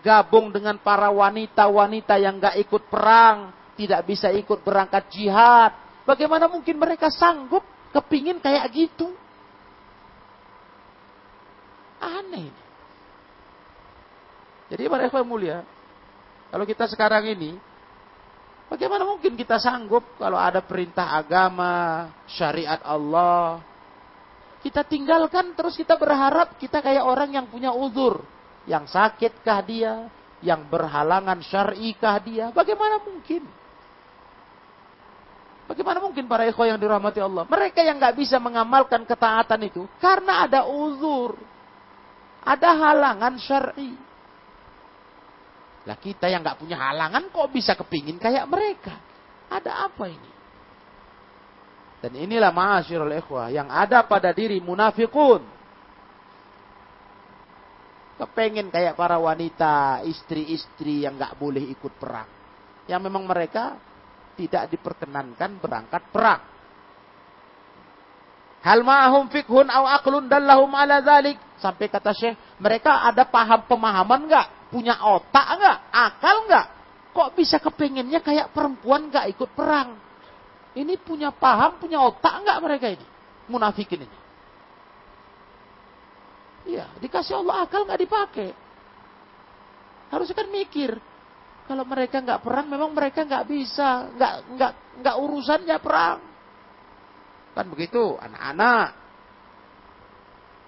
gabung 0.02 0.50
dengan 0.50 0.82
para 0.82 1.14
wanita-wanita 1.14 2.18
yang 2.18 2.42
gak 2.42 2.58
ikut 2.58 2.90
perang, 2.90 3.54
tidak 3.78 4.02
bisa 4.10 4.34
ikut 4.34 4.66
berangkat 4.66 5.14
jihad. 5.14 5.78
Bagaimana 6.10 6.50
mungkin 6.50 6.82
mereka 6.82 7.14
sanggup 7.14 7.62
kepingin 7.94 8.42
kayak 8.42 8.66
gitu? 8.74 9.14
Aneh. 12.04 12.52
Jadi 14.68 14.90
para 14.90 15.06
ikhwan 15.08 15.28
mulia, 15.28 15.62
kalau 16.50 16.66
kita 16.66 16.90
sekarang 16.90 17.30
ini, 17.30 17.56
bagaimana 18.68 19.06
mungkin 19.06 19.38
kita 19.38 19.62
sanggup 19.62 20.06
kalau 20.18 20.38
ada 20.38 20.62
perintah 20.66 21.14
agama, 21.14 22.10
syariat 22.26 22.82
Allah, 22.82 23.62
kita 24.64 24.88
tinggalkan 24.88 25.52
terus 25.60 25.76
kita 25.76 26.00
berharap 26.00 26.56
kita 26.56 26.80
kayak 26.80 27.04
orang 27.04 27.36
yang 27.36 27.46
punya 27.52 27.76
uzur. 27.76 28.24
Yang 28.64 28.96
sakitkah 28.96 29.60
dia? 29.62 29.94
Yang 30.40 30.72
berhalangan 30.72 31.44
syar'ikah 31.44 32.16
dia? 32.24 32.46
Bagaimana 32.56 33.04
mungkin? 33.04 33.44
Bagaimana 35.68 36.00
mungkin 36.04 36.28
para 36.28 36.48
ikhwah 36.48 36.68
yang 36.72 36.80
dirahmati 36.80 37.20
Allah? 37.24 37.44
Mereka 37.48 37.84
yang 37.84 38.00
nggak 38.00 38.16
bisa 38.20 38.40
mengamalkan 38.40 39.04
ketaatan 39.04 39.68
itu 39.68 39.84
karena 40.00 40.48
ada 40.48 40.68
uzur. 40.68 41.36
Ada 42.44 42.70
halangan 42.76 43.34
syar'i. 43.40 43.92
Lah 45.84 45.98
kita 46.00 46.32
yang 46.32 46.44
nggak 46.44 46.60
punya 46.60 46.80
halangan 46.80 47.28
kok 47.28 47.52
bisa 47.52 47.76
kepingin 47.76 48.20
kayak 48.20 48.48
mereka? 48.48 48.96
Ada 49.52 49.88
apa 49.88 50.08
ini? 50.08 50.32
Dan 52.04 52.20
inilah 52.20 52.52
ma'asyirul 52.52 53.16
ikhwah 53.16 53.48
yang 53.48 53.72
ada 53.72 54.04
pada 54.04 54.36
diri 54.36 54.60
munafikun. 54.60 55.44
Kepengen 58.20 58.68
kayak 58.72 58.96
para 58.96 59.16
wanita, 59.20 60.04
istri-istri 60.04 61.08
yang 61.08 61.16
nggak 61.16 61.40
boleh 61.40 61.64
ikut 61.72 61.96
perang. 61.96 62.28
Yang 62.88 63.02
memang 63.08 63.24
mereka 63.24 63.80
tidak 64.36 64.68
diperkenankan 64.72 65.60
berangkat 65.64 66.04
perang. 66.12 66.53
Hal 68.64 68.80
ma'ahum 68.80 69.28
fikhun 69.28 69.68
au 69.68 69.84
aklun 69.84 70.32
dallahum 70.32 70.72
ala 70.72 71.04
dhalik. 71.04 71.36
Sampai 71.60 71.92
kata 71.92 72.16
Syekh, 72.16 72.40
mereka 72.64 73.04
ada 73.04 73.28
paham 73.28 73.68
pemahaman 73.68 74.28
enggak? 74.28 74.72
Punya 74.72 74.96
otak 75.04 75.60
enggak? 75.60 75.78
Akal 75.92 76.36
enggak? 76.48 76.66
Kok 77.12 77.30
bisa 77.36 77.60
kepengennya 77.60 78.24
kayak 78.24 78.56
perempuan 78.56 79.12
enggak 79.12 79.28
ikut 79.36 79.52
perang? 79.52 80.00
Ini 80.74 80.96
punya 80.98 81.30
paham, 81.36 81.78
punya 81.78 82.00
otak 82.02 82.40
enggak 82.40 82.58
mereka 82.64 82.88
ini? 82.88 83.06
Munafikin 83.52 84.08
ini. 84.08 84.18
Iya, 86.64 86.88
dikasih 87.04 87.44
Allah 87.44 87.68
akal 87.68 87.84
enggak 87.84 88.00
dipakai. 88.00 88.50
Harusnya 90.08 90.40
kan 90.40 90.48
mikir, 90.48 90.96
kalau 91.68 91.84
mereka 91.88 92.20
nggak 92.20 92.44
perang, 92.44 92.68
memang 92.68 92.92
mereka 92.96 93.24
nggak 93.28 93.46
bisa, 93.48 94.08
nggak 94.16 94.34
nggak 94.56 94.72
nggak 95.04 95.16
urusannya 95.20 95.78
perang. 95.84 96.33
Kan 97.54 97.70
begitu, 97.70 98.18
anak-anak, 98.18 98.88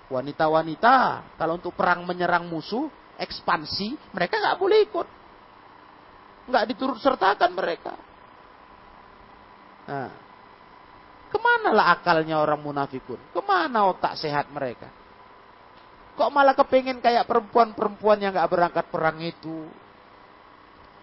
wanita-wanita, 0.09 0.95
kalau 1.37 1.57
untuk 1.57 1.73
perang 1.73 2.05
menyerang 2.05 2.45
musuh, 2.45 2.85
ekspansi, 3.17 4.13
mereka 4.13 4.37
nggak 4.37 4.59
boleh 4.61 4.77
ikut, 4.85 5.07
nggak 6.45 6.65
diturut 6.69 7.01
sertakan 7.01 7.51
mereka. 7.57 7.93
Nah, 9.85 10.09
ke 11.29 11.37
mana 11.41 11.69
lah 11.73 11.87
akalnya 11.97 12.37
orang 12.37 12.61
munafikun? 12.61 13.21
Ke 13.33 13.41
mana 13.41 13.89
otak 13.89 14.17
sehat 14.17 14.49
mereka? 14.53 14.89
Kok 16.15 16.31
malah 16.31 16.55
kepengen 16.55 17.03
kayak 17.03 17.27
perempuan-perempuan 17.27 18.23
yang 18.23 18.31
nggak 18.31 18.49
berangkat 18.49 18.85
perang 18.87 19.19
itu? 19.19 19.67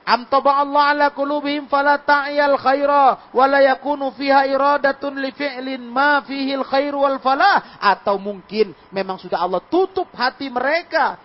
Am 0.02 0.26
Allah 0.26 0.84
ala 0.90 1.06
qulubihim 1.14 1.70
fala 1.70 2.02
ta'yal 2.02 2.58
khaira 2.58 3.30
wa 3.30 3.44
la 3.46 3.62
yakunu 3.62 4.10
fiha 4.10 4.50
iradatun 4.50 5.14
li 5.14 5.30
fi'lin 5.30 5.78
ma 5.86 6.18
fihi 6.26 6.58
al 6.58 6.66
wal 6.98 7.22
falah. 7.22 7.78
Atau 7.78 8.18
mungkin 8.18 8.74
memang 8.90 9.22
sudah 9.22 9.38
Allah 9.38 9.62
tutup 9.70 10.10
hati 10.10 10.50
mereka. 10.50 11.22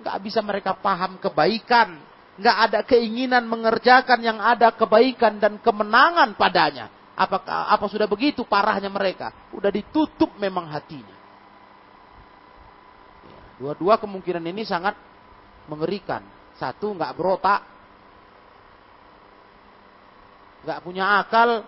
Enggak 0.00 0.16
bisa 0.24 0.40
mereka 0.40 0.72
paham 0.72 1.20
kebaikan. 1.20 2.00
Enggak 2.40 2.56
ada 2.56 2.80
keinginan 2.88 3.44
mengerjakan 3.44 4.24
yang 4.24 4.40
ada 4.40 4.72
kebaikan 4.72 5.36
dan 5.36 5.60
kemenangan 5.60 6.32
padanya. 6.32 6.88
Apakah 7.12 7.68
apa 7.68 7.84
sudah 7.92 8.08
begitu 8.08 8.46
parahnya 8.48 8.88
mereka? 8.88 9.34
Sudah 9.52 9.68
ditutup 9.68 10.32
memang 10.40 10.70
hatinya. 10.72 11.18
Dua-dua 13.58 14.00
kemungkinan 14.00 14.48
ini 14.48 14.62
sangat 14.62 14.94
mengerikan 15.66 16.37
satu 16.58 16.92
nggak 16.92 17.14
berotak, 17.14 17.62
nggak 20.66 20.80
punya 20.82 21.22
akal, 21.22 21.62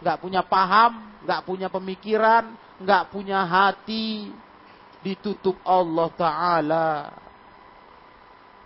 nggak 0.00 0.18
punya 0.18 0.40
paham, 0.42 0.92
nggak 1.22 1.40
punya 1.44 1.68
pemikiran, 1.68 2.44
nggak 2.80 3.04
punya 3.12 3.44
hati, 3.44 4.32
ditutup 5.04 5.60
Allah 5.62 6.08
Taala. 6.16 6.88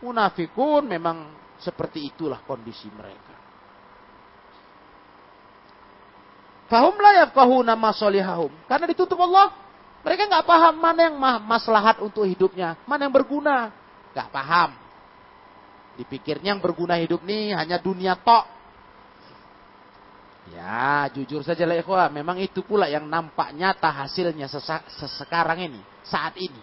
Munafikun 0.00 0.88
memang 0.88 1.28
seperti 1.60 2.08
itulah 2.08 2.40
kondisi 2.46 2.88
mereka. 2.88 3.36
Fahum 6.72 6.94
la 7.02 7.26
yafqahuna 7.26 7.74
masolihahum. 7.74 8.54
Karena 8.70 8.86
ditutup 8.88 9.18
Allah, 9.18 9.52
mereka 10.00 10.24
nggak 10.24 10.46
paham 10.46 10.74
mana 10.80 11.00
yang 11.10 11.16
maslahat 11.44 12.00
untuk 12.00 12.24
hidupnya, 12.24 12.78
mana 12.88 13.04
yang 13.04 13.12
berguna, 13.12 13.74
nggak 14.16 14.30
paham. 14.32 14.79
Dipikirnya 16.00 16.56
yang 16.56 16.64
berguna 16.64 16.96
hidup 16.96 17.20
nih 17.20 17.52
hanya 17.52 17.76
dunia 17.76 18.16
tok. 18.16 18.48
Ya, 20.56 21.06
jujur 21.12 21.44
saja 21.44 21.68
lah 21.68 21.76
ikhwah, 21.76 22.08
memang 22.08 22.40
itu 22.40 22.64
pula 22.64 22.88
yang 22.88 23.04
nampak 23.04 23.52
nyata 23.52 23.92
hasilnya 23.92 24.48
sekarang 25.20 25.60
ini, 25.60 25.80
saat 26.02 26.34
ini. 26.40 26.58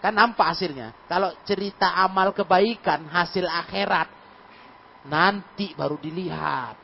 Kan 0.00 0.16
nampak 0.16 0.56
hasilnya. 0.56 0.96
Kalau 1.10 1.34
cerita 1.44 1.92
amal 1.92 2.32
kebaikan, 2.32 3.04
hasil 3.04 3.44
akhirat, 3.44 4.08
nanti 5.10 5.76
baru 5.76 6.00
dilihat. 6.00 6.78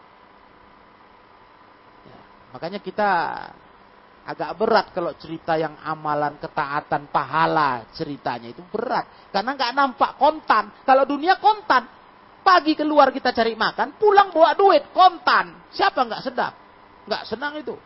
Ya, 2.05 2.20
makanya 2.52 2.83
kita 2.83 3.11
agak 4.27 4.59
berat 4.59 4.91
kalau 4.91 5.15
cerita 5.15 5.55
yang 5.55 5.79
amalan 5.87 6.35
ketaatan 6.43 7.07
pahala 7.15 7.87
ceritanya 7.95 8.51
itu 8.51 8.59
berat. 8.67 9.31
Karena 9.31 9.55
nggak 9.55 9.73
nampak 9.73 10.19
kontan. 10.19 10.83
Kalau 10.83 11.07
dunia 11.07 11.39
kontan 11.39 11.87
pagi 12.43 12.75
keluar 12.75 13.15
kita 13.15 13.31
cari 13.31 13.55
makan 13.55 13.95
pulang 13.95 14.35
bawa 14.35 14.59
duit 14.59 14.91
kontan. 14.91 15.71
Siapa 15.71 16.03
nggak 16.03 16.23
sedap? 16.27 16.53
Nggak 17.07 17.23
senang 17.31 17.55
itu. 17.55 17.79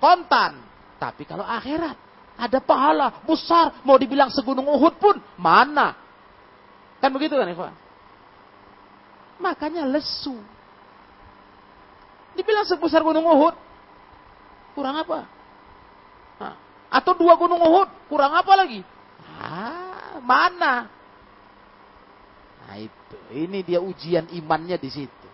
Kontan. 0.00 0.64
Tapi 0.96 1.28
kalau 1.28 1.44
akhirat 1.44 1.96
ada 2.40 2.58
pahala 2.64 3.20
besar. 3.28 3.84
Mau 3.84 4.00
dibilang 4.00 4.32
segunung 4.32 4.64
Uhud 4.64 4.96
pun 4.96 5.20
mana? 5.36 5.92
Kan 7.04 7.12
begitu 7.12 7.36
kan 7.36 7.44
Ikhwan? 7.44 7.76
Makanya 9.36 9.84
lesu. 9.84 10.32
Dibilang 12.32 12.64
sebesar 12.64 13.04
gunung 13.04 13.28
Uhud 13.28 13.52
kurang 14.74 14.98
apa 14.98 15.33
atau 16.94 17.12
dua 17.18 17.34
gunung 17.34 17.58
Uhud, 17.58 17.90
kurang 18.06 18.38
apa 18.38 18.54
lagi? 18.54 18.78
Ah, 19.42 20.22
mana? 20.22 20.86
Nah 22.64 22.76
itu, 22.78 23.18
ini 23.34 23.66
dia 23.66 23.82
ujian 23.82 24.30
imannya 24.30 24.78
di 24.78 24.90
situ. 24.94 25.28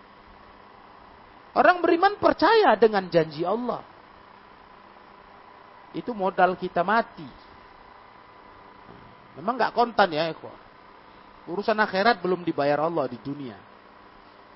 Orang 1.53 1.85
beriman 1.85 2.17
percaya 2.17 2.73
dengan 2.81 3.05
janji 3.13 3.45
Allah. 3.45 3.85
Itu 5.93 6.17
modal 6.17 6.57
kita 6.57 6.81
mati. 6.81 7.27
Memang 9.37 9.61
nggak 9.61 9.75
kontan 9.77 10.09
ya, 10.09 10.33
Eko. 10.33 10.49
Urusan 11.45 11.77
akhirat 11.77 12.23
belum 12.25 12.41
dibayar 12.41 12.81
Allah 12.81 13.05
di 13.05 13.21
dunia. 13.21 13.59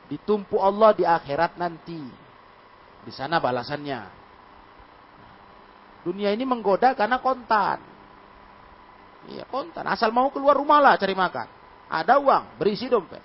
Ditumpu 0.10 0.58
Allah 0.58 0.96
di 0.96 1.06
akhirat 1.06 1.60
nanti. 1.60 2.02
Di 3.06 3.12
sana 3.14 3.38
balasannya. 3.38 4.25
Dunia 6.06 6.30
ini 6.30 6.46
menggoda 6.46 6.94
karena 6.94 7.18
kontan. 7.18 7.82
Iya, 9.26 9.50
kontan. 9.50 9.90
Asal 9.90 10.14
mau 10.14 10.30
keluar 10.30 10.54
rumah 10.54 10.78
lah 10.78 10.94
cari 11.02 11.18
makan. 11.18 11.50
Ada 11.90 12.22
uang, 12.22 12.62
berisi 12.62 12.86
dompet. 12.86 13.22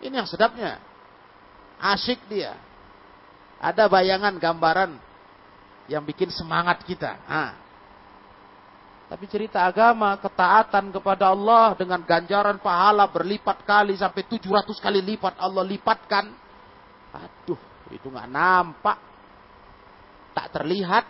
Ini 0.00 0.16
yang 0.16 0.28
sedapnya. 0.28 0.80
Asyik 1.76 2.24
dia. 2.32 2.56
Ada 3.60 3.92
bayangan, 3.92 4.40
gambaran 4.40 4.96
yang 5.92 6.00
bikin 6.04 6.32
semangat 6.32 6.80
kita. 6.88 7.20
Nah. 7.28 7.52
Tapi 9.06 9.24
cerita 9.30 9.62
agama, 9.62 10.18
ketaatan 10.18 10.90
kepada 10.90 11.30
Allah 11.30 11.78
dengan 11.78 12.02
ganjaran 12.02 12.58
pahala 12.58 13.06
berlipat 13.06 13.62
kali 13.62 13.94
sampai 13.94 14.26
700 14.26 14.82
kali 14.82 14.98
lipat 14.98 15.38
Allah 15.38 15.62
lipatkan. 15.62 16.26
Aduh, 17.14 17.60
itu 17.94 18.08
nggak 18.10 18.26
nampak. 18.26 18.98
Tak 20.36 20.52
terlihat. 20.52 21.04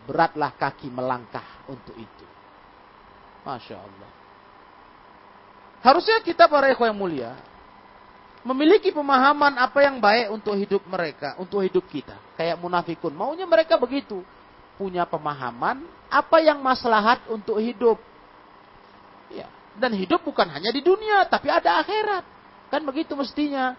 beratlah 0.00 0.50
kaki 0.56 0.90
melangkah 0.90 1.44
untuk 1.70 1.94
itu. 1.94 2.26
Masya 3.46 3.76
Allah. 3.78 4.10
Harusnya 5.80 6.18
kita 6.20 6.50
para 6.50 6.66
ikhwan 6.68 6.92
yang 6.92 6.98
mulia, 6.98 7.32
memiliki 8.44 8.92
pemahaman 8.92 9.56
apa 9.56 9.84
yang 9.84 9.96
baik 10.00 10.32
untuk 10.32 10.56
hidup 10.56 10.82
mereka, 10.88 11.36
untuk 11.40 11.64
hidup 11.64 11.84
kita. 11.88 12.16
Kayak 12.36 12.60
munafikun, 12.60 13.12
maunya 13.12 13.44
mereka 13.48 13.76
begitu. 13.80 14.20
Punya 14.76 15.04
pemahaman 15.04 15.84
apa 16.08 16.40
yang 16.40 16.60
maslahat 16.60 17.20
untuk 17.28 17.60
hidup. 17.60 18.00
Ya. 19.32 19.48
Dan 19.76 19.96
hidup 19.96 20.24
bukan 20.24 20.48
hanya 20.48 20.72
di 20.72 20.82
dunia, 20.84 21.24
tapi 21.28 21.48
ada 21.52 21.80
akhirat. 21.80 22.24
Kan 22.72 22.84
begitu 22.84 23.12
mestinya. 23.16 23.76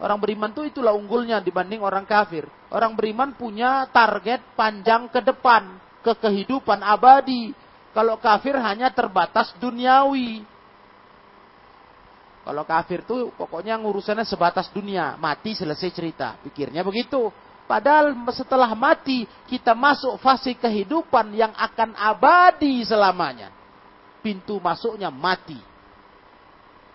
Orang 0.00 0.16
beriman 0.16 0.48
itu 0.48 0.64
itulah 0.64 0.96
unggulnya 0.96 1.44
dibanding 1.44 1.84
orang 1.84 2.08
kafir. 2.08 2.48
Orang 2.72 2.96
beriman 2.96 3.36
punya 3.36 3.84
target 3.92 4.40
panjang 4.56 5.12
ke 5.12 5.20
depan, 5.20 5.76
ke 6.00 6.16
kehidupan 6.16 6.80
abadi. 6.80 7.52
Kalau 7.92 8.16
kafir 8.16 8.56
hanya 8.56 8.88
terbatas 8.88 9.52
duniawi. 9.60 10.40
Kalau 12.40 12.64
kafir 12.64 13.04
tuh 13.04 13.28
pokoknya 13.36 13.76
ngurusannya 13.76 14.24
sebatas 14.24 14.72
dunia, 14.72 15.20
mati 15.20 15.52
selesai 15.52 15.92
cerita. 15.92 16.40
Pikirnya 16.40 16.80
begitu. 16.80 17.28
Padahal 17.68 18.16
setelah 18.32 18.72
mati 18.72 19.28
kita 19.46 19.76
masuk 19.76 20.16
fase 20.18 20.56
kehidupan 20.56 21.28
yang 21.36 21.52
akan 21.52 21.92
abadi 21.92 22.80
selamanya. 22.88 23.52
Pintu 24.24 24.56
masuknya 24.64 25.12
mati. 25.12 25.60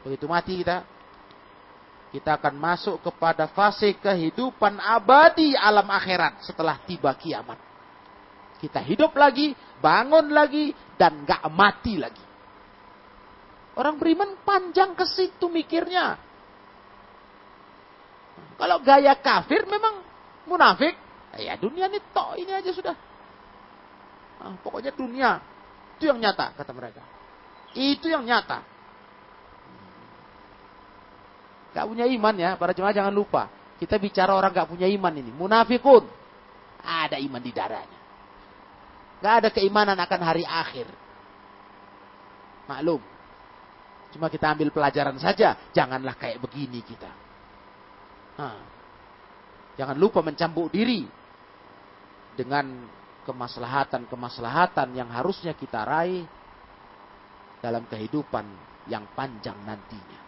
Begitu 0.01 0.25
mati 0.25 0.57
kita, 0.65 0.81
kita 2.15 2.39
akan 2.39 2.55
masuk 2.55 3.03
kepada 3.03 3.51
fase 3.51 3.91
kehidupan 3.99 4.79
abadi 4.79 5.51
alam 5.51 5.83
akhirat 5.91 6.47
setelah 6.47 6.79
tiba 6.87 7.11
kiamat. 7.11 7.59
Kita 8.55 8.79
hidup 8.79 9.11
lagi, 9.19 9.51
bangun 9.83 10.31
lagi, 10.31 10.71
dan 10.95 11.27
gak 11.27 11.43
mati 11.51 11.99
lagi. 11.99 12.23
Orang 13.75 13.99
beriman 13.99 14.39
panjang 14.47 14.95
ke 14.95 15.03
situ 15.03 15.51
mikirnya. 15.51 16.15
Kalau 18.55 18.79
gaya 18.79 19.19
kafir 19.19 19.67
memang 19.67 19.99
munafik. 20.47 20.95
Ya 21.35 21.59
dunia 21.59 21.91
ini 21.91 21.99
tok 22.15 22.39
ini 22.39 22.47
aja 22.55 22.71
sudah. 22.71 22.95
Nah, 24.39 24.55
pokoknya 24.63 24.95
dunia. 24.95 25.43
Itu 25.99 26.07
yang 26.07 26.23
nyata 26.23 26.55
kata 26.55 26.71
mereka. 26.71 27.03
Itu 27.75 28.07
yang 28.07 28.23
nyata. 28.23 28.63
Gak 31.75 31.85
punya 31.91 32.07
iman 32.07 32.35
ya. 32.39 32.55
Para 32.55 32.71
jemaah 32.71 32.95
jangan 32.95 33.11
lupa. 33.11 33.51
Kita 33.75 33.99
bicara 33.99 34.31
orang 34.31 34.55
gak 34.55 34.71
punya 34.71 34.87
iman 34.87 35.11
ini. 35.11 35.35
Munafikun. 35.35 36.07
Ada 36.79 37.19
iman 37.19 37.41
di 37.43 37.51
darahnya. 37.51 37.99
Gak 39.19 39.33
ada 39.43 39.49
keimanan 39.51 39.99
akan 39.99 40.21
hari 40.23 40.47
akhir. 40.47 40.87
Maklum. 42.71 43.03
Cuma 44.15 44.31
kita 44.31 44.55
ambil 44.55 44.71
pelajaran 44.71 45.19
saja. 45.19 45.59
Janganlah 45.75 46.15
kayak 46.15 46.39
begini 46.39 46.79
kita. 46.79 47.11
Nah, 48.39 48.55
jangan 49.75 49.99
lupa 49.99 50.23
mencambuk 50.23 50.71
diri 50.71 51.03
dengan 52.39 52.87
kemaslahatan-kemaslahatan 53.27 54.95
yang 54.95 55.11
harusnya 55.11 55.51
kita 55.51 55.83
raih 55.83 56.23
dalam 57.59 57.83
kehidupan 57.89 58.45
yang 58.87 59.03
panjang 59.17 59.57
nantinya. 59.65 60.24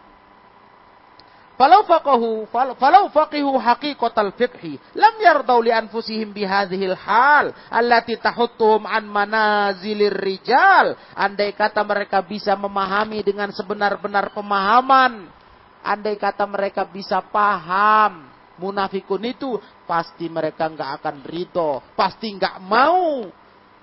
Falau 1.57 1.81
faqahu 1.89 2.45
falau 2.53 3.09
faqihu 3.09 3.57
haqiqatal 3.57 4.29
fiqhi 4.37 4.77
lam 4.93 5.17
yardau 5.17 5.57
li 5.57 5.73
anfusihim 5.73 6.29
bihadhil 6.29 6.93
hal 6.93 7.49
allati 7.73 8.13
tahuttuhum 8.21 8.85
an 8.85 9.09
manazilir 9.09 10.13
rijal. 10.13 10.93
Andai 11.17 11.57
kata 11.57 11.81
mereka 11.81 12.21
bisa 12.21 12.53
memahami 12.53 13.25
dengan 13.25 13.49
sebenar-benar 13.49 14.37
pemahaman, 14.37 15.33
andai 15.81 16.13
kata 16.21 16.45
mereka 16.45 16.85
bisa 16.85 17.25
paham 17.25 18.29
munafikun 18.61 19.25
itu, 19.25 19.57
pasti 19.89 20.29
mereka 20.29 20.69
nggak 20.69 21.01
akan 21.01 21.25
rito, 21.25 21.81
pasti 21.97 22.37
nggak 22.37 22.61
mau 22.69 23.25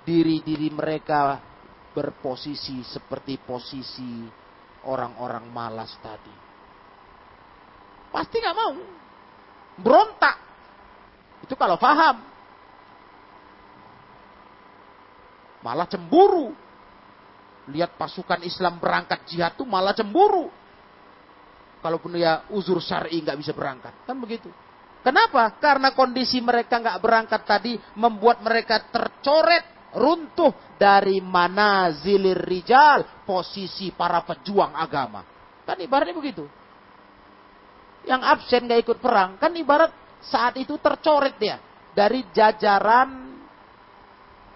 diri-diri 0.06 0.70
mereka 0.70 1.42
berposisi 1.94 2.82
seperti 2.86 3.38
posisi 3.42 4.26
orang-orang 4.86 5.46
malas 5.50 5.94
tadi. 6.02 6.43
Pasti 8.14 8.38
nggak 8.38 8.54
mau. 8.54 8.78
Berontak. 9.82 10.36
Itu 11.42 11.58
kalau 11.58 11.74
paham. 11.74 12.22
Malah 15.66 15.90
cemburu. 15.90 16.54
Lihat 17.74 17.98
pasukan 17.98 18.46
Islam 18.46 18.78
berangkat 18.78 19.26
jihad 19.26 19.58
tuh 19.58 19.66
malah 19.66 19.90
cemburu. 19.98 20.46
Kalaupun 21.82 22.14
dia 22.14 22.46
uzur 22.54 22.78
syar'i 22.78 23.18
nggak 23.18 23.34
bisa 23.42 23.50
berangkat. 23.50 24.06
Kan 24.06 24.22
begitu. 24.22 24.46
Kenapa? 25.02 25.50
Karena 25.58 25.90
kondisi 25.90 26.38
mereka 26.38 26.78
nggak 26.78 27.02
berangkat 27.02 27.42
tadi 27.44 27.76
membuat 27.98 28.40
mereka 28.40 28.88
tercoret, 28.88 29.90
runtuh 29.98 30.54
dari 30.78 31.18
mana 31.18 31.90
zilir 31.98 32.40
rijal, 32.40 33.26
posisi 33.26 33.90
para 33.92 34.22
pejuang 34.22 34.72
agama. 34.72 35.26
Kan 35.66 35.82
ibaratnya 35.82 36.16
begitu 36.16 36.63
yang 38.04 38.20
absen 38.20 38.68
gak 38.68 38.84
ikut 38.84 38.98
perang, 39.00 39.36
kan 39.40 39.52
ibarat 39.56 39.92
saat 40.24 40.56
itu 40.56 40.76
tercoret 40.80 41.36
dia 41.36 41.60
dari 41.92 42.24
jajaran 42.32 43.36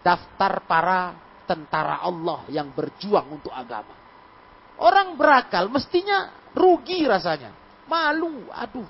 daftar 0.00 0.64
para 0.64 1.00
tentara 1.44 2.04
Allah 2.04 2.44
yang 2.52 2.72
berjuang 2.72 3.40
untuk 3.40 3.52
agama. 3.52 3.96
Orang 4.78 5.18
berakal 5.18 5.66
mestinya 5.72 6.30
rugi 6.54 7.02
rasanya. 7.08 7.50
Malu, 7.88 8.46
aduh. 8.52 8.86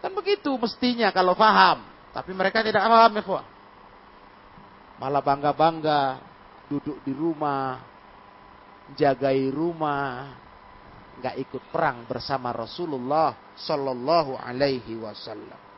Kan 0.00 0.10
begitu 0.16 0.50
mestinya 0.56 1.12
kalau 1.12 1.36
paham. 1.38 1.84
Tapi 2.10 2.32
mereka 2.32 2.64
tidak 2.64 2.82
paham 2.82 3.12
ya 3.14 3.22
Malah 4.98 5.22
bangga-bangga 5.22 6.00
duduk 6.66 6.98
di 7.06 7.14
rumah, 7.14 7.78
jagai 8.98 9.54
rumah, 9.54 10.34
nggak 11.18 11.36
ikut 11.42 11.62
perang 11.74 12.06
bersama 12.06 12.54
Rasulullah 12.54 13.34
Shallallahu 13.58 14.38
Alaihi 14.38 14.94
Wasallam. 14.98 15.68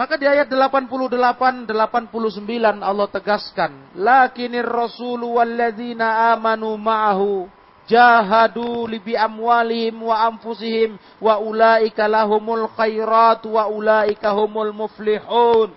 Maka 0.00 0.16
di 0.16 0.24
ayat 0.24 0.48
88 0.48 1.68
89 1.68 2.80
Allah 2.80 3.08
tegaskan, 3.12 3.92
"Lakinir 4.00 4.64
rasulu 4.64 5.36
walladzina 5.36 6.32
amanu 6.32 6.72
ma'ahu 6.80 7.44
jahadu 7.84 8.88
li 8.88 8.96
bi 9.02 9.12
amwalihim 9.12 10.00
wa 10.00 10.24
anfusihim 10.30 10.96
wa 11.20 11.42
ulaika 11.42 12.08
lahumul 12.08 12.70
khairat 12.72 13.44
wa 13.44 13.68
ulaika 13.68 14.32
humul 14.32 14.72
muflihun." 14.72 15.74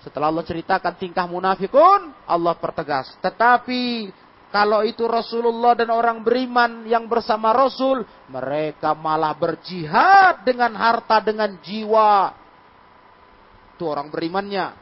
Setelah 0.00 0.32
Allah 0.32 0.48
ceritakan 0.48 0.96
tingkah 0.96 1.28
munafikun, 1.28 2.16
Allah 2.24 2.56
pertegas, 2.56 3.12
"Tetapi 3.20 4.08
kalau 4.50 4.82
itu 4.82 5.06
Rasulullah 5.06 5.78
dan 5.78 5.94
orang 5.94 6.26
beriman 6.26 6.82
yang 6.82 7.06
bersama 7.06 7.54
Rasul, 7.54 8.02
mereka 8.26 8.98
malah 8.98 9.30
berjihad 9.38 10.42
dengan 10.42 10.74
harta, 10.74 11.22
dengan 11.22 11.54
jiwa. 11.62 12.34
Itu 13.78 13.86
orang 13.86 14.10
berimannya. 14.10 14.74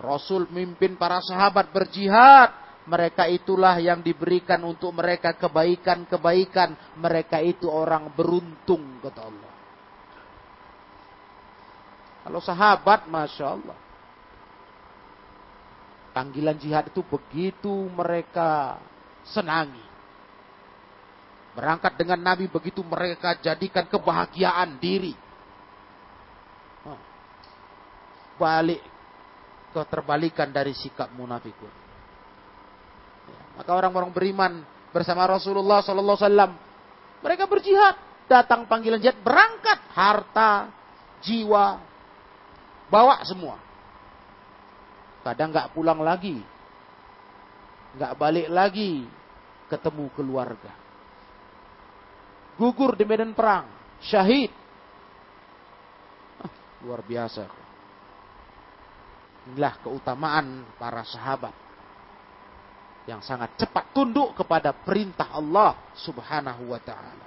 Rasul 0.00 0.48
mimpin 0.48 0.96
para 0.96 1.20
sahabat 1.20 1.68
berjihad. 1.68 2.64
Mereka 2.88 3.28
itulah 3.28 3.76
yang 3.80 4.00
diberikan 4.00 4.64
untuk 4.64 4.96
mereka 4.96 5.36
kebaikan-kebaikan. 5.36 6.96
Mereka 6.96 7.44
itu 7.44 7.68
orang 7.68 8.08
beruntung, 8.16 9.04
kata 9.04 9.20
Allah. 9.20 9.52
Kalau 12.24 12.40
sahabat, 12.40 13.04
Masya 13.04 13.44
Allah. 13.44 13.83
Panggilan 16.14 16.54
jihad 16.62 16.86
itu 16.94 17.02
begitu 17.02 17.90
mereka 17.90 18.78
senangi. 19.26 19.82
Berangkat 21.58 21.98
dengan 21.98 22.22
Nabi 22.22 22.46
begitu 22.46 22.86
mereka 22.86 23.34
jadikan 23.42 23.82
kebahagiaan 23.90 24.78
diri. 24.78 25.10
Balik 28.38 28.82
keterbalikan 29.74 30.54
dari 30.54 30.70
sikap 30.70 31.10
munafikun. 31.18 31.70
Ya, 33.26 33.42
maka 33.58 33.70
orang-orang 33.74 34.14
beriman 34.14 34.62
bersama 34.94 35.26
Rasulullah 35.26 35.82
Wasallam 35.82 36.54
mereka 37.22 37.50
berjihad. 37.50 37.98
Datang 38.24 38.64
panggilan 38.70 39.02
jihad 39.02 39.18
berangkat 39.20 39.82
harta, 39.92 40.70
jiwa, 41.20 41.76
bawa 42.88 43.20
semua. 43.26 43.58
Kadang 45.24 45.56
nggak 45.56 45.72
pulang 45.72 46.04
lagi, 46.04 46.36
nggak 47.96 48.12
balik 48.20 48.48
lagi, 48.52 49.08
ketemu 49.72 50.12
keluarga. 50.12 50.72
Gugur 52.60 52.92
di 52.92 53.08
medan 53.08 53.32
perang, 53.32 53.64
syahid. 54.04 54.52
Ah, 56.44 56.52
luar 56.84 57.00
biasa. 57.00 57.48
Inilah 59.48 59.74
keutamaan 59.80 60.68
para 60.76 61.02
sahabat 61.08 61.56
yang 63.04 63.20
sangat 63.20 63.52
cepat 63.60 63.92
tunduk 63.92 64.32
kepada 64.36 64.72
perintah 64.72 65.28
Allah 65.32 65.76
Subhanahu 66.04 66.72
wa 66.72 66.80
taala. 66.80 67.26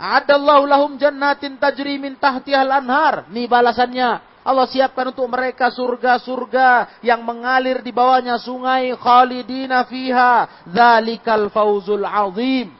Adallahu 0.00 0.64
lahum 0.64 0.96
jannatin 0.96 1.60
tajri 1.60 2.00
min 2.00 2.16
tahtihal 2.16 2.70
anhar. 2.72 3.28
Nih 3.28 3.44
balasannya. 3.50 4.29
Allah 4.40 4.64
siapkan 4.72 5.12
untuk 5.12 5.28
mereka 5.28 5.68
surga-surga 5.68 7.00
yang 7.04 7.20
mengalir 7.20 7.84
di 7.84 7.92
bawahnya 7.92 8.40
sungai 8.40 8.88
khalidina 8.96 9.84
fiha. 9.84 10.64
Zalikal 10.64 11.52
fauzul 11.52 12.08
azim. 12.08 12.72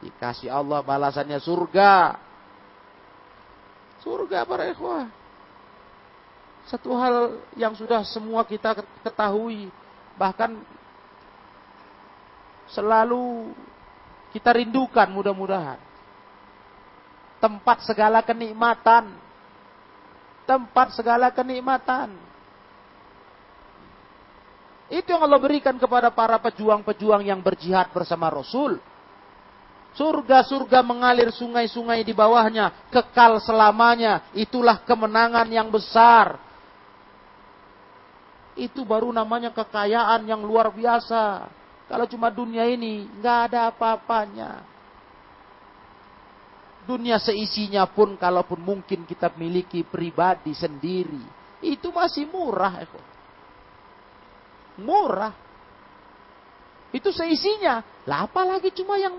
Dikasih 0.00 0.48
Allah 0.48 0.80
balasannya 0.80 1.36
surga. 1.36 2.16
Surga 4.00 4.48
para 4.48 4.64
ikhwah. 4.72 5.06
Satu 6.64 6.96
hal 6.96 7.44
yang 7.60 7.76
sudah 7.76 8.00
semua 8.08 8.40
kita 8.48 8.72
ketahui. 9.04 9.68
Bahkan 10.16 10.56
selalu 12.72 13.52
kita 14.32 14.56
rindukan 14.56 15.12
mudah-mudahan. 15.12 15.91
Tempat 17.42 17.82
segala 17.82 18.22
kenikmatan. 18.22 19.10
Tempat 20.46 20.94
segala 20.94 21.34
kenikmatan. 21.34 22.14
Itu 24.92 25.10
yang 25.10 25.24
Allah 25.24 25.40
berikan 25.40 25.74
kepada 25.80 26.12
para 26.12 26.36
pejuang-pejuang 26.38 27.24
yang 27.26 27.40
berjihad 27.42 27.90
bersama 27.90 28.28
Rasul. 28.30 28.76
Surga-surga 29.96 30.80
mengalir 30.84 31.32
sungai-sungai 31.32 32.04
di 32.04 32.12
bawahnya, 32.12 32.92
kekal 32.92 33.40
selamanya. 33.40 34.28
Itulah 34.36 34.84
kemenangan 34.84 35.48
yang 35.48 35.72
besar. 35.72 36.36
Itu 38.52 38.84
baru 38.84 39.08
namanya 39.12 39.48
kekayaan 39.52 40.28
yang 40.28 40.44
luar 40.44 40.68
biasa. 40.68 41.48
Kalau 41.88 42.04
cuma 42.08 42.28
dunia 42.28 42.68
ini, 42.68 43.08
nggak 43.20 43.38
ada 43.48 43.72
apa-apanya. 43.72 44.64
Dunia 46.82 47.16
seisinya 47.22 47.86
pun, 47.86 48.18
kalaupun 48.18 48.58
mungkin 48.58 49.06
kita 49.06 49.30
miliki 49.38 49.86
pribadi 49.86 50.50
sendiri, 50.50 51.22
itu 51.62 51.88
masih 51.94 52.26
murah. 52.26 52.82
Murah. 54.82 55.34
Itu 56.90 57.14
seisinya. 57.14 57.80
Lah 58.04 58.26
apalagi 58.26 58.74
cuma 58.74 58.98
yang 58.98 59.14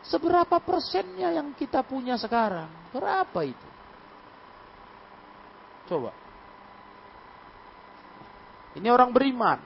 Seberapa 0.00 0.56
persennya 0.64 1.28
yang 1.36 1.52
kita 1.52 1.84
punya 1.84 2.16
sekarang? 2.16 2.72
Berapa 2.88 3.44
itu? 3.44 3.68
Coba. 5.92 6.16
Ini 8.80 8.88
orang 8.88 9.12
beriman. 9.12 9.60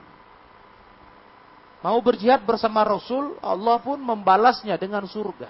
Mau 1.85 2.01
berjihad 2.01 2.41
bersama 2.43 2.81
Rasul, 2.81 3.37
Allah 3.39 3.77
pun 3.79 4.01
membalasnya 4.01 4.75
dengan 4.75 5.05
surga. 5.05 5.47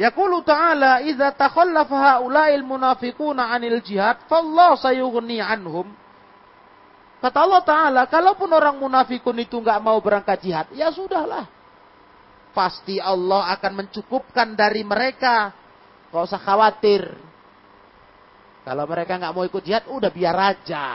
Yaqulu 0.00 0.40
ta'ala 0.40 1.04
idza 1.04 1.36
takhallafa 1.36 2.16
haula'il 2.16 2.64
munafiquna 2.64 3.52
'anil 3.52 3.84
jihad 3.84 4.24
fallahu 4.32 4.80
sayughni 4.80 5.44
'anhum. 5.44 5.92
Kata 7.20 7.36
Allah 7.44 7.60
Ta'ala, 7.60 8.02
kalaupun 8.08 8.48
orang 8.48 8.80
munafikun 8.80 9.36
itu 9.44 9.60
nggak 9.60 9.76
mau 9.84 10.00
berangkat 10.00 10.40
jihad, 10.40 10.72
ya 10.72 10.88
sudahlah 10.88 11.60
pasti 12.50 12.98
Allah 12.98 13.52
akan 13.56 13.86
mencukupkan 13.86 14.58
dari 14.58 14.82
mereka. 14.82 15.54
Gak 16.10 16.22
usah 16.26 16.42
khawatir. 16.42 17.06
Kalau 18.66 18.84
mereka 18.84 19.16
nggak 19.16 19.34
mau 19.34 19.46
ikut 19.46 19.62
jihad, 19.62 19.86
udah 19.86 20.10
biar 20.10 20.36
aja. 20.36 20.86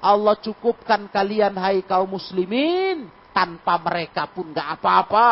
Allah 0.00 0.34
cukupkan 0.40 1.12
kalian 1.12 1.52
hai 1.60 1.84
kaum 1.84 2.16
muslimin 2.16 3.04
tanpa 3.36 3.76
mereka 3.84 4.24
pun 4.32 4.48
nggak 4.48 4.80
apa-apa. 4.80 5.30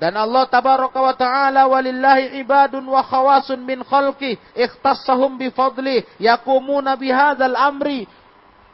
Dan 0.00 0.16
Allah 0.16 0.48
tabaraka 0.48 0.96
wa 0.96 1.12
ta'ala 1.12 1.68
walillahi 1.68 2.40
ibadun 2.40 2.88
wa 2.88 3.04
khawasun 3.04 3.60
min 3.60 3.84
khalqi 3.84 4.40
ikhtassahum 4.56 5.36
bi 5.36 5.52
fadli 5.52 6.00
yakumuna 6.16 6.96
bihadzal 6.96 7.52
amri 7.52 8.08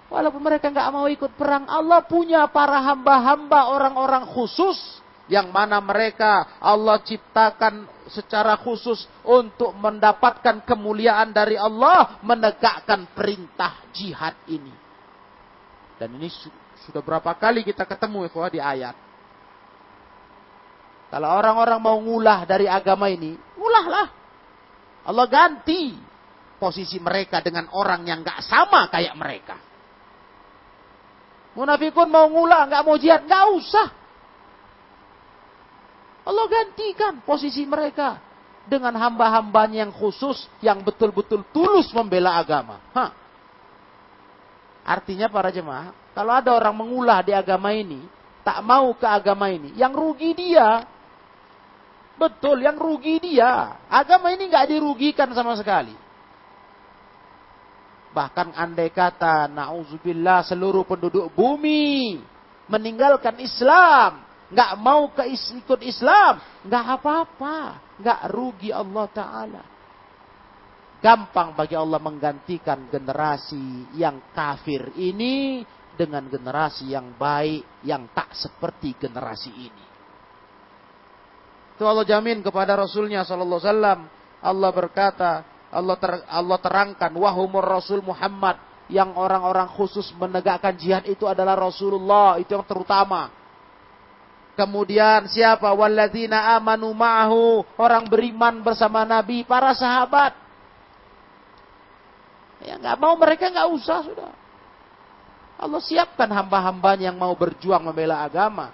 Walaupun 0.06 0.38
mereka 0.38 0.70
nggak 0.70 0.90
mau 0.94 1.10
ikut 1.10 1.34
perang, 1.34 1.66
Allah 1.66 1.98
punya 2.06 2.46
para 2.46 2.78
hamba-hamba 2.78 3.74
orang-orang 3.74 4.22
khusus 4.22 4.78
yang 5.26 5.50
mana 5.50 5.82
mereka 5.82 6.46
Allah 6.62 7.02
ciptakan 7.02 7.90
secara 8.06 8.54
khusus 8.54 9.02
untuk 9.26 9.74
mendapatkan 9.74 10.62
kemuliaan 10.62 11.34
dari 11.34 11.58
Allah 11.58 12.22
menegakkan 12.22 13.10
perintah 13.10 13.82
jihad 13.90 14.38
ini. 14.46 14.70
Dan 15.98 16.14
ini 16.14 16.30
sudah 16.86 17.02
berapa 17.02 17.34
kali 17.34 17.66
kita 17.66 17.82
ketemu 17.82 18.30
ya 18.30 18.46
di 18.46 18.60
ayat. 18.62 19.05
Kalau 21.16 21.32
orang-orang 21.32 21.80
mau 21.80 21.96
ngulah 21.96 22.44
dari 22.44 22.68
agama 22.68 23.08
ini, 23.08 23.32
ngulahlah. 23.56 24.12
Allah 25.08 25.26
ganti 25.32 25.96
posisi 26.60 27.00
mereka 27.00 27.40
dengan 27.40 27.72
orang 27.72 28.04
yang 28.04 28.20
nggak 28.20 28.44
sama 28.44 28.84
kayak 28.92 29.16
mereka. 29.16 29.56
Munafikun 31.56 32.12
mau 32.12 32.28
ngulah, 32.28 32.68
nggak 32.68 32.82
mau 32.84 33.00
jihad, 33.00 33.24
nggak 33.24 33.44
usah. 33.56 33.88
Allah 36.28 36.46
gantikan 36.52 37.24
posisi 37.24 37.64
mereka 37.64 38.20
dengan 38.68 38.92
hamba-hambanya 39.00 39.88
yang 39.88 39.96
khusus 39.96 40.44
yang 40.60 40.84
betul-betul 40.84 41.48
tulus 41.48 41.88
membela 41.96 42.36
agama. 42.36 42.76
Hah. 42.92 43.16
Artinya 44.84 45.32
para 45.32 45.48
jemaah, 45.48 45.96
kalau 46.12 46.36
ada 46.36 46.52
orang 46.52 46.76
mengulah 46.76 47.24
di 47.24 47.32
agama 47.32 47.72
ini, 47.72 48.04
tak 48.44 48.60
mau 48.60 48.92
ke 48.92 49.08
agama 49.08 49.48
ini, 49.48 49.72
yang 49.80 49.96
rugi 49.96 50.36
dia. 50.36 50.92
Betul, 52.16 52.64
yang 52.64 52.80
rugi 52.80 53.20
dia. 53.20 53.76
Agama 53.92 54.32
ini 54.32 54.48
nggak 54.48 54.72
dirugikan 54.72 55.28
sama 55.36 55.52
sekali. 55.56 55.92
Bahkan 58.16 58.56
andai 58.56 58.88
kata 58.88 59.44
na'udzubillah 59.52 60.48
seluruh 60.48 60.88
penduduk 60.88 61.28
bumi 61.36 62.16
meninggalkan 62.66 63.36
Islam, 63.44 64.24
nggak 64.48 64.72
mau 64.80 65.12
ke 65.12 65.28
ikut 65.28 65.80
Islam, 65.84 66.40
nggak 66.66 66.84
apa-apa, 66.96 67.58
nggak 68.00 68.20
rugi 68.32 68.72
Allah 68.72 69.06
Taala. 69.12 69.62
Gampang 71.04 71.52
bagi 71.52 71.76
Allah 71.76 72.00
menggantikan 72.00 72.88
generasi 72.88 73.94
yang 74.00 74.32
kafir 74.32 74.96
ini 74.96 75.60
dengan 75.94 76.26
generasi 76.26 76.90
yang 76.90 77.14
baik 77.14 77.84
yang 77.86 78.10
tak 78.10 78.32
seperti 78.32 78.96
generasi 78.96 79.52
ini. 79.52 79.85
Itu 81.76 81.84
Allah 81.84 82.08
jamin 82.08 82.40
kepada 82.40 82.72
Rasulnya 82.72 83.20
Sallallahu 83.20 83.60
Alaihi 83.60 83.68
Wasallam. 83.68 84.00
Allah 84.40 84.70
berkata, 84.72 85.44
Allah 85.68 85.96
ter, 86.00 86.12
Allah 86.24 86.56
terangkan 86.56 87.12
wahumur 87.12 87.60
Rasul 87.60 88.00
Muhammad 88.00 88.56
yang 88.88 89.12
orang-orang 89.12 89.68
khusus 89.76 90.08
menegakkan 90.16 90.72
jihad 90.72 91.04
itu 91.04 91.28
adalah 91.28 91.52
Rasulullah, 91.52 92.40
itu 92.40 92.48
yang 92.56 92.64
terutama. 92.64 93.28
Kemudian 94.56 95.28
siapa? 95.28 95.68
Walladzina 95.76 96.56
amanu 96.56 96.96
ma'ahu, 96.96 97.76
orang 97.76 98.08
beriman 98.08 98.64
bersama 98.64 99.04
Nabi, 99.04 99.44
para 99.44 99.76
sahabat. 99.76 100.32
Ya 102.64 102.80
nggak 102.80 102.96
mau 102.96 103.20
mereka 103.20 103.52
nggak 103.52 103.68
usah 103.68 104.00
sudah. 104.00 104.32
Allah 105.60 105.80
siapkan 105.84 106.32
hamba-hambanya 106.32 107.12
yang 107.12 107.20
mau 107.20 107.36
berjuang 107.36 107.84
membela 107.84 108.24
agama. 108.24 108.72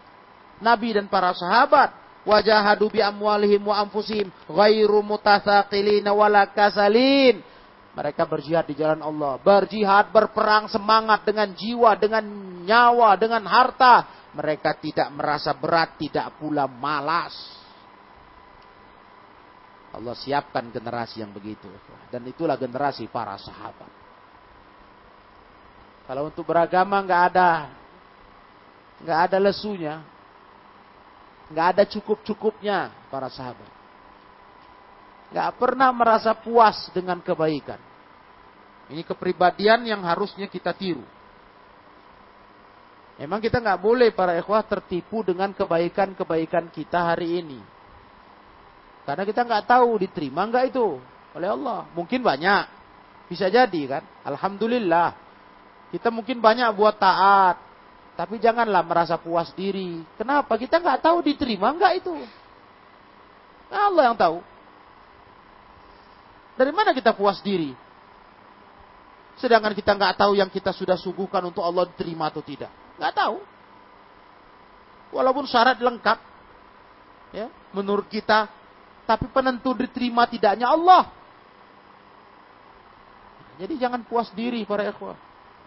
Nabi 0.63 0.95
dan 0.95 1.11
para 1.11 1.35
sahabat 1.35 2.02
wajahadu 2.23 2.91
bi 2.91 3.01
amwalihim 3.03 3.63
wa 3.67 3.83
anfusihim 3.83 4.31
ghairu 4.47 5.03
mutathaqilin 5.03 6.07
wala 6.07 6.51
kasalin. 6.51 7.43
Mereka 7.93 8.25
berjihad 8.25 8.65
di 8.65 8.73
jalan 8.73 9.05
Allah, 9.05 9.37
berjihad, 9.37 10.09
berperang 10.17 10.65
semangat 10.73 11.29
dengan 11.29 11.53
jiwa, 11.53 11.93
dengan 12.01 12.25
nyawa, 12.65 13.21
dengan 13.21 13.45
harta. 13.45 14.25
Mereka 14.33 14.81
tidak 14.81 15.13
merasa 15.13 15.53
berat, 15.53 16.01
tidak 16.01 16.41
pula 16.41 16.65
malas. 16.65 17.37
Allah 19.93 20.17
siapkan 20.17 20.73
generasi 20.73 21.21
yang 21.21 21.37
begitu. 21.37 21.69
Dan 22.09 22.25
itulah 22.25 22.57
generasi 22.57 23.13
para 23.13 23.37
sahabat. 23.37 23.93
Kalau 26.09 26.33
untuk 26.33 26.49
beragama 26.49 26.97
nggak 27.05 27.23
ada 27.33 27.51
nggak 29.05 29.19
ada 29.29 29.37
lesunya, 29.37 30.01
Nggak 31.53 31.67
ada 31.77 31.85
cukup-cukupnya 31.85 32.89
para 33.13 33.29
sahabat. 33.29 33.69
Nggak 35.33 35.51
pernah 35.61 35.93
merasa 35.93 36.33
puas 36.33 36.89
dengan 36.93 37.21
kebaikan. 37.21 37.81
Ini 38.89 39.05
kepribadian 39.05 39.85
yang 39.89 40.01
harusnya 40.05 40.49
kita 40.49 40.73
tiru. 40.77 41.05
Memang 43.21 43.41
kita 43.41 43.61
nggak 43.61 43.81
boleh 43.81 44.09
para 44.13 44.37
ikhwah 44.41 44.65
tertipu 44.65 45.21
dengan 45.21 45.53
kebaikan-kebaikan 45.53 46.73
kita 46.73 47.13
hari 47.13 47.45
ini. 47.45 47.61
Karena 49.05 49.23
kita 49.29 49.45
nggak 49.45 49.65
tahu 49.69 50.01
diterima 50.01 50.49
nggak 50.49 50.73
itu 50.73 51.01
oleh 51.37 51.49
Allah. 51.49 51.89
Mungkin 51.93 52.21
banyak, 52.21 52.65
bisa 53.29 53.49
jadi 53.49 53.83
kan. 53.89 54.03
Alhamdulillah. 54.25 55.17
Kita 55.93 56.09
mungkin 56.09 56.41
banyak 56.41 56.73
buat 56.73 56.97
taat, 56.97 57.61
tapi 58.13 58.37
janganlah 58.37 58.85
merasa 58.85 59.17
puas 59.17 59.49
diri. 59.57 60.05
Kenapa? 60.21 60.61
Kita 60.61 60.77
nggak 60.77 61.01
tahu 61.01 61.25
diterima 61.25 61.73
nggak 61.73 61.93
itu. 62.05 62.13
Allah 63.73 64.13
yang 64.13 64.17
tahu. 64.21 64.45
Dari 66.61 66.73
mana 66.77 66.93
kita 66.93 67.17
puas 67.17 67.41
diri? 67.41 67.73
Sedangkan 69.41 69.73
kita 69.73 69.97
nggak 69.97 70.21
tahu 70.21 70.37
yang 70.37 70.53
kita 70.53 70.77
sudah 70.77 71.01
suguhkan 71.01 71.41
untuk 71.49 71.65
Allah 71.65 71.89
diterima 71.89 72.29
atau 72.29 72.45
tidak. 72.45 72.69
Nggak 73.01 73.15
tahu. 73.17 73.37
Walaupun 75.13 75.45
syarat 75.49 75.81
lengkap, 75.81 76.19
ya, 77.33 77.49
menurut 77.73 78.09
kita, 78.13 78.49
tapi 79.09 79.29
penentu 79.33 79.73
diterima 79.73 80.29
tidaknya 80.29 80.69
Allah. 80.69 81.09
Jadi 83.61 83.77
jangan 83.81 84.05
puas 84.05 84.29
diri 84.33 84.65
para 84.65 84.89
ikhwah. 84.89 85.17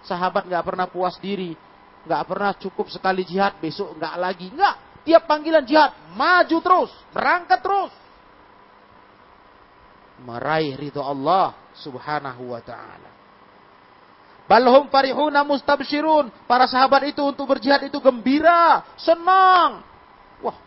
Sahabat 0.06 0.46
nggak 0.46 0.66
pernah 0.66 0.86
puas 0.90 1.18
diri, 1.18 1.58
nggak 2.06 2.24
pernah 2.30 2.52
cukup 2.56 2.88
sekali 2.94 3.26
jihad, 3.26 3.58
besok 3.58 3.98
nggak 3.98 4.16
lagi, 4.16 4.48
nggak. 4.54 4.76
Tiap 5.06 5.24
panggilan 5.30 5.66
jihad, 5.66 5.94
maju 6.18 6.58
terus, 6.62 6.92
berangkat 7.14 7.60
terus. 7.62 7.94
Meraih 10.26 10.74
ridho 10.80 11.04
Allah 11.04 11.54
subhanahu 11.78 12.56
wa 12.56 12.62
ta'ala. 12.64 13.12
Balhum 14.46 14.90
farihuna 14.94 15.42
mustabshirun. 15.42 16.30
Para 16.46 16.70
sahabat 16.70 17.10
itu 17.10 17.22
untuk 17.26 17.50
berjihad 17.50 17.86
itu 17.86 17.98
gembira, 17.98 18.86
senang. 18.98 19.82
Wah, 20.42 20.58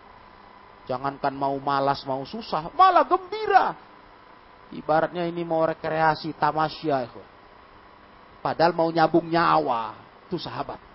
jangankan 0.91 1.35
mau 1.35 1.55
malas, 1.59 2.03
mau 2.03 2.23
susah, 2.27 2.71
malah 2.75 3.07
gembira. 3.07 3.75
Ibaratnya 4.75 5.25
ini 5.25 5.47
mau 5.47 5.65
rekreasi, 5.65 6.37
tamasya. 6.37 7.09
Itu. 7.09 7.23
Padahal 8.45 8.77
mau 8.77 8.91
nyabung 8.93 9.25
nyawa. 9.31 9.97
Itu 10.29 10.37
sahabat. 10.37 10.88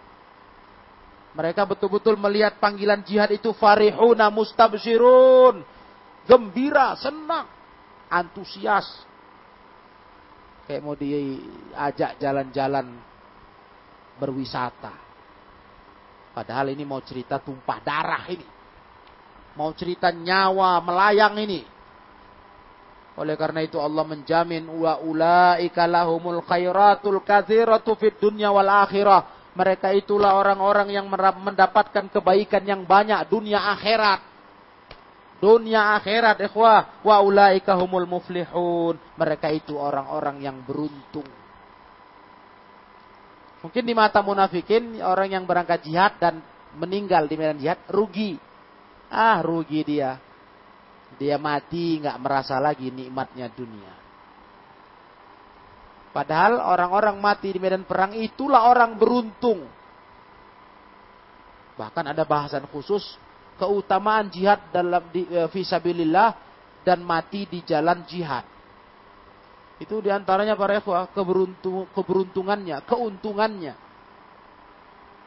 Mereka 1.34 1.66
betul-betul 1.66 2.14
melihat 2.14 2.62
panggilan 2.62 3.02
jihad 3.02 3.34
itu 3.34 3.54
farihuna 3.58 4.30
mustabshirun. 4.30 5.66
Gembira, 6.30 6.96
senang, 6.96 7.50
antusias, 8.08 8.86
Kayak 10.64 10.82
mau 10.84 10.96
diajak 10.96 12.16
jalan-jalan 12.24 12.88
berwisata. 14.16 14.96
Padahal 16.32 16.72
ini 16.72 16.88
mau 16.88 17.04
cerita 17.04 17.38
tumpah 17.44 17.80
darah 17.84 18.24
ini. 18.32 18.48
Mau 19.60 19.70
cerita 19.76 20.10
nyawa 20.10 20.80
melayang 20.82 21.36
ini. 21.44 21.62
Oleh 23.14 23.38
karena 23.38 23.62
itu 23.62 23.78
Allah 23.78 24.02
menjamin 24.02 24.66
wa 24.66 24.98
ulaika 24.98 25.86
lahumul 25.86 26.42
khairatul 26.42 27.22
katsiratu 27.22 27.94
fid 28.00 28.18
dunya 28.18 28.50
wal 28.50 28.66
akhirah. 28.66 29.33
Mereka 29.54 29.94
itulah 29.94 30.34
orang-orang 30.34 30.90
yang 30.90 31.06
mendapatkan 31.14 32.10
kebaikan 32.10 32.66
yang 32.66 32.82
banyak 32.90 33.22
dunia 33.30 33.62
akhirat. 33.78 34.22
Dunia 35.38 35.94
akhirat 35.98 36.42
ikhwah. 36.42 37.06
Wa 37.06 37.22
ulaika 37.22 37.78
humul 37.78 38.10
muflihun. 38.10 38.98
Mereka 38.98 39.54
itu 39.54 39.78
orang-orang 39.78 40.42
yang 40.42 40.58
beruntung. 40.66 41.30
Mungkin 43.62 43.84
di 43.86 43.94
mata 43.96 44.20
munafikin 44.26 45.00
orang 45.00 45.40
yang 45.40 45.46
berangkat 45.46 45.86
jihad 45.88 46.18
dan 46.20 46.42
meninggal 46.76 47.30
di 47.30 47.36
medan 47.38 47.62
jihad 47.62 47.80
rugi. 47.94 48.36
Ah 49.14 49.40
rugi 49.40 49.86
dia. 49.86 50.18
Dia 51.22 51.38
mati 51.38 52.02
nggak 52.02 52.18
merasa 52.18 52.58
lagi 52.58 52.90
nikmatnya 52.90 53.54
dunia 53.54 54.03
Padahal 56.14 56.62
orang-orang 56.62 57.18
mati 57.18 57.50
di 57.50 57.58
medan 57.58 57.90
perang 57.90 58.14
itulah 58.14 58.70
orang 58.70 58.94
beruntung. 59.02 59.66
Bahkan 61.74 62.06
ada 62.14 62.22
bahasan 62.22 62.70
khusus 62.70 63.18
keutamaan 63.58 64.30
jihad 64.30 64.62
dalam 64.70 65.10
di, 65.10 65.26
e, 65.26 65.50
visabilillah 65.50 66.38
dan 66.86 67.02
mati 67.02 67.50
di 67.50 67.66
jalan 67.66 68.06
jihad. 68.06 68.46
Itu 69.82 70.06
di 70.06 70.14
antaranya 70.14 70.54
para 70.54 70.78
ikhwah 70.78 71.10
keberuntung, 71.10 71.90
keberuntungannya, 71.98 72.86
keuntungannya. 72.86 73.74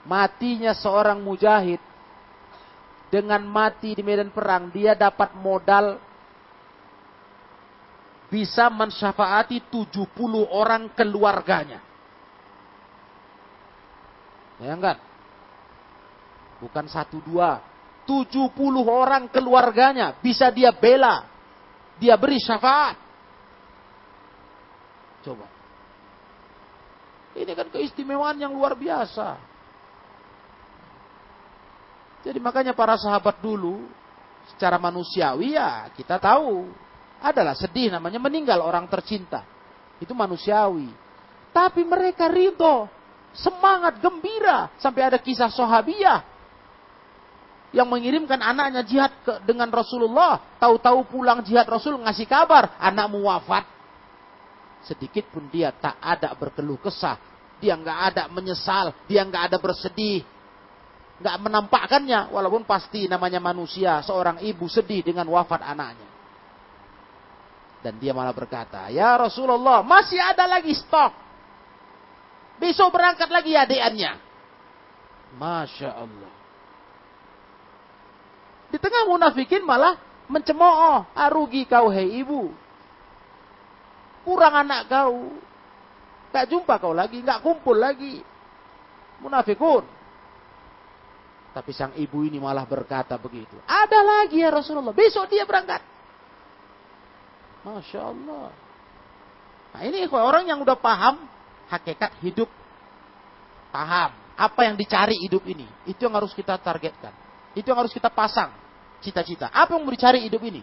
Matinya 0.06 0.70
seorang 0.70 1.18
mujahid 1.18 1.82
dengan 3.10 3.42
mati 3.42 3.90
di 3.98 4.06
medan 4.06 4.30
perang 4.30 4.70
dia 4.70 4.94
dapat 4.94 5.34
modal 5.34 5.98
bisa 8.26 8.66
mensyafaati 8.70 9.62
70 9.70 10.06
orang 10.50 10.90
keluarganya. 10.94 11.80
Bayangkan. 14.56 14.98
Bukan 16.56 16.88
satu 16.88 17.20
dua, 17.20 17.60
70 18.08 18.56
orang 18.86 19.28
keluarganya 19.28 20.16
bisa 20.18 20.48
dia 20.48 20.72
bela. 20.72 21.28
Dia 22.00 22.16
beri 22.16 22.40
syafaat. 22.40 22.96
Coba. 25.24 25.46
Ini 27.36 27.52
kan 27.52 27.68
keistimewaan 27.68 28.40
yang 28.40 28.56
luar 28.56 28.72
biasa. 28.72 29.36
Jadi 32.24 32.38
makanya 32.40 32.72
para 32.72 32.96
sahabat 32.96 33.38
dulu 33.38 33.86
secara 34.50 34.78
manusiawi 34.78 35.58
ya 35.58 35.90
kita 35.94 36.18
tahu 36.22 36.70
adalah 37.22 37.56
sedih 37.56 37.92
namanya 37.92 38.20
meninggal 38.20 38.60
orang 38.60 38.88
tercinta. 38.88 39.44
Itu 40.00 40.12
manusiawi. 40.12 40.92
Tapi 41.52 41.82
mereka 41.88 42.28
ridho, 42.28 42.88
semangat, 43.32 43.96
gembira. 44.00 44.68
Sampai 44.76 45.08
ada 45.08 45.16
kisah 45.16 45.48
sahabiah 45.48 46.36
yang 47.76 47.88
mengirimkan 47.92 48.40
anaknya 48.40 48.80
jihad 48.88 49.12
ke, 49.20 49.42
dengan 49.44 49.68
Rasulullah, 49.68 50.56
tahu-tahu 50.56 51.04
pulang 51.12 51.44
jihad 51.44 51.68
Rasul 51.68 52.00
ngasih 52.00 52.24
kabar 52.24 52.72
anakmu 52.80 53.26
wafat. 53.28 53.68
Sedikit 54.86 55.28
pun 55.28 55.44
dia 55.52 55.74
tak 55.76 56.00
ada 56.00 56.32
berkeluh 56.32 56.80
kesah, 56.80 57.20
dia 57.58 57.74
nggak 57.74 57.98
ada 58.12 58.22
menyesal, 58.32 58.94
dia 59.04 59.26
nggak 59.26 59.52
ada 59.52 59.56
bersedih, 59.60 60.22
nggak 61.20 61.36
menampakkannya, 61.42 62.30
walaupun 62.30 62.62
pasti 62.62 63.10
namanya 63.10 63.42
manusia, 63.42 63.98
seorang 64.06 64.40
ibu 64.46 64.64
sedih 64.70 65.02
dengan 65.02 65.26
wafat 65.26 65.60
anaknya. 65.66 66.05
Dan 67.86 68.02
dia 68.02 68.10
malah 68.10 68.34
berkata, 68.34 68.90
ya 68.90 69.14
Rasulullah 69.14 69.86
masih 69.86 70.18
ada 70.18 70.42
lagi 70.50 70.74
stok. 70.74 71.14
Besok 72.58 72.90
berangkat 72.90 73.30
lagi 73.30 73.54
adiknya. 73.54 74.18
Masya 75.38 75.94
Allah. 75.94 76.32
Di 78.74 78.82
tengah 78.82 79.06
munafikin 79.06 79.62
malah 79.62 79.94
mencemooh. 80.26 81.06
Ah, 81.14 81.30
rugi 81.30 81.62
kau 81.62 81.86
hei 81.94 82.26
ibu. 82.26 82.50
Kurang 84.26 84.66
anak 84.66 84.90
kau. 84.90 85.38
Gak 86.34 86.50
jumpa 86.50 86.82
kau 86.82 86.90
lagi, 86.90 87.22
gak 87.22 87.38
kumpul 87.38 87.78
lagi. 87.78 88.18
Munafikun. 89.22 89.86
Tapi 91.54 91.70
sang 91.70 91.94
ibu 91.94 92.26
ini 92.26 92.42
malah 92.42 92.66
berkata 92.66 93.14
begitu. 93.14 93.54
Ada 93.62 94.02
lagi 94.02 94.42
ya 94.42 94.50
Rasulullah. 94.50 94.90
Besok 94.90 95.30
dia 95.30 95.46
berangkat. 95.46 95.94
Masya 97.66 98.00
Allah. 98.14 98.54
Nah 99.74 99.82
ini 99.82 100.06
orang 100.06 100.46
yang 100.46 100.62
udah 100.62 100.78
paham 100.78 101.26
hakikat 101.66 102.14
hidup. 102.22 102.46
Paham. 103.74 104.14
Apa 104.38 104.70
yang 104.70 104.78
dicari 104.78 105.18
hidup 105.18 105.42
ini. 105.50 105.66
Itu 105.82 106.06
yang 106.06 106.14
harus 106.14 106.30
kita 106.30 106.54
targetkan. 106.62 107.10
Itu 107.58 107.66
yang 107.74 107.82
harus 107.82 107.90
kita 107.90 108.06
pasang 108.06 108.54
cita-cita. 109.02 109.50
Apa 109.50 109.74
yang 109.74 109.82
mau 109.82 109.90
dicari 109.90 110.22
hidup 110.22 110.40
ini? 110.46 110.62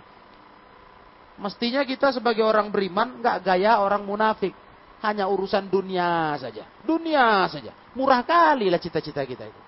Mestinya 1.36 1.82
kita 1.84 2.14
sebagai 2.14 2.45
orang 2.45 2.70
beriman 2.72 3.20
nggak 3.20 3.43
gaya 3.43 3.84
orang 3.84 4.06
munafik. 4.08 4.56
Hanya 5.04 5.28
urusan 5.28 5.68
dunia 5.68 6.39
saja. 6.39 6.64
Dunia 6.88 7.43
saja. 7.51 7.76
Murah 7.91 8.24
kali 8.24 8.72
lah 8.72 8.80
cita-cita 8.80 9.28
kita 9.28 9.51
itu. 9.51 9.62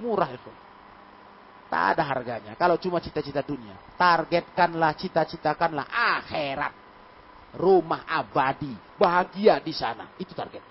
Murah 0.00 0.32
itu. 0.32 0.48
Tak 1.70 1.82
ada 1.94 2.02
harganya. 2.02 2.58
Kalau 2.58 2.74
cuma 2.82 2.98
cita-cita 2.98 3.46
dunia. 3.46 3.78
Targetkanlah, 3.94 4.92
cita-citakanlah 4.98 5.86
akhirat. 5.86 6.74
Rumah 7.54 8.10
abadi. 8.10 8.74
Bahagia 8.98 9.62
di 9.62 9.70
sana. 9.70 10.10
Itu 10.18 10.34
target. 10.34 10.66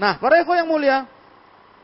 Nah, 0.00 0.16
para 0.16 0.40
yang 0.40 0.64
mulia. 0.64 1.04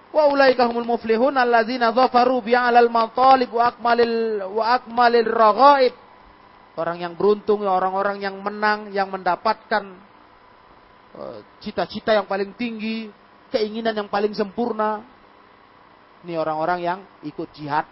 Wa 0.09 0.25
ulaika 0.33 0.65
humul 0.65 0.89
muflihun 0.89 1.37
alladzina 1.37 1.93
dhafaru 1.93 2.41
bi'alal 2.41 2.89
matalib 2.89 3.53
wa 3.53 3.69
akmalil 3.69 4.41
wa 4.57 4.65
akmalil 4.81 5.29
raghaib. 5.29 5.95
Orang 6.81 7.05
yang 7.05 7.13
beruntung, 7.13 7.61
orang-orang 7.65 8.25
yang 8.25 8.41
menang, 8.41 8.89
yang 8.97 9.13
mendapatkan 9.13 9.85
eh, 11.17 11.39
cita-cita 11.61 12.17
yang 12.17 12.25
paling 12.25 12.57
tinggi, 12.57 13.13
keinginan 13.53 13.93
yang 13.93 14.09
paling 14.09 14.33
sempurna. 14.33 15.05
Ini 16.27 16.35
orang-orang 16.43 16.83
yang 16.83 16.99
ikut 17.23 17.55
jihad 17.55 17.87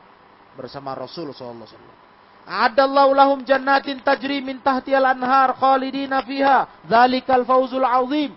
bersama 0.59 0.91
Rasul 0.99 1.30
sallallahu 1.30 1.55
alaihi 1.55 1.70
wasallam. 1.70 2.03
Adallahu 2.45 3.11
lahum 3.14 3.41
jannatin 3.47 4.03
tajri 4.03 4.43
min 4.43 4.59
tahtiyal 4.59 5.07
anhar 5.07 5.55
khalidina 5.55 6.18
fiha. 6.26 6.82
Dzalikal 6.82 7.47
fawzul 7.47 7.87
azim. 7.87 8.35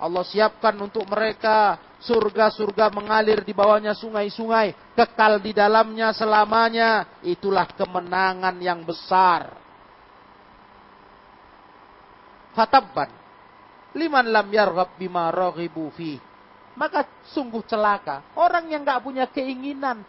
Allah 0.00 0.24
siapkan 0.24 0.72
untuk 0.80 1.04
mereka 1.04 1.76
surga-surga 2.00 2.92
mengalir 2.92 3.40
di 3.40 3.56
bawahnya 3.56 3.96
sungai-sungai, 3.96 4.96
kekal 4.96 5.36
di 5.40 5.52
dalamnya 5.52 6.16
selamanya. 6.16 7.20
Itulah 7.20 7.68
kemenangan 7.76 8.56
yang 8.56 8.88
besar. 8.88 9.52
Fatabban. 12.56 13.12
Liman 13.92 14.32
lam 14.32 14.48
yarghab 14.48 14.96
bima 14.96 15.28
raghibu 15.28 15.92
fi. 15.92 16.35
Maka 16.76 17.08
sungguh 17.32 17.64
celaka. 17.64 18.22
Orang 18.36 18.68
yang 18.68 18.84
nggak 18.84 19.00
punya 19.00 19.24
keinginan. 19.28 20.04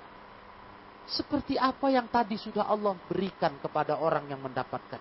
Seperti 1.08 1.56
apa 1.56 1.88
yang 1.88 2.12
tadi 2.12 2.36
sudah 2.36 2.68
Allah 2.68 2.92
berikan 3.08 3.56
kepada 3.64 3.96
orang 3.96 4.28
yang 4.28 4.44
mendapatkan. 4.44 5.00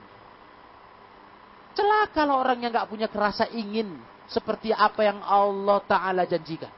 Celaka 1.75 2.25
kalau 2.25 2.39
orang 2.39 2.63
yang 2.63 2.71
nggak 2.71 2.89
punya 2.89 3.11
kerasa 3.11 3.51
ingin. 3.51 3.99
Seperti 4.31 4.71
apa 4.71 5.07
yang 5.07 5.23
Allah 5.23 5.79
Ta'ala 5.87 6.23
janjikan. 6.27 6.71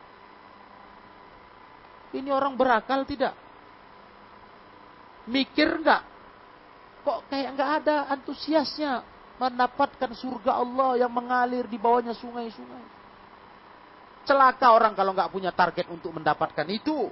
Ini 2.12 2.28
orang 2.32 2.56
berakal 2.56 3.04
tidak? 3.04 3.36
Mikir 5.28 5.84
nggak? 5.84 6.02
Kok 7.04 7.28
kayak 7.28 7.52
nggak 7.56 7.70
ada 7.84 7.96
antusiasnya 8.08 9.04
mendapatkan 9.38 10.12
surga 10.16 10.60
Allah 10.60 11.04
yang 11.04 11.12
mengalir 11.12 11.68
di 11.68 11.76
bawahnya 11.76 12.16
sungai-sungai. 12.16 12.97
Celaka 14.28 14.76
orang 14.76 14.92
kalau 14.92 15.16
nggak 15.16 15.32
punya 15.32 15.48
target 15.56 15.88
untuk 15.88 16.12
mendapatkan 16.12 16.68
itu. 16.68 17.08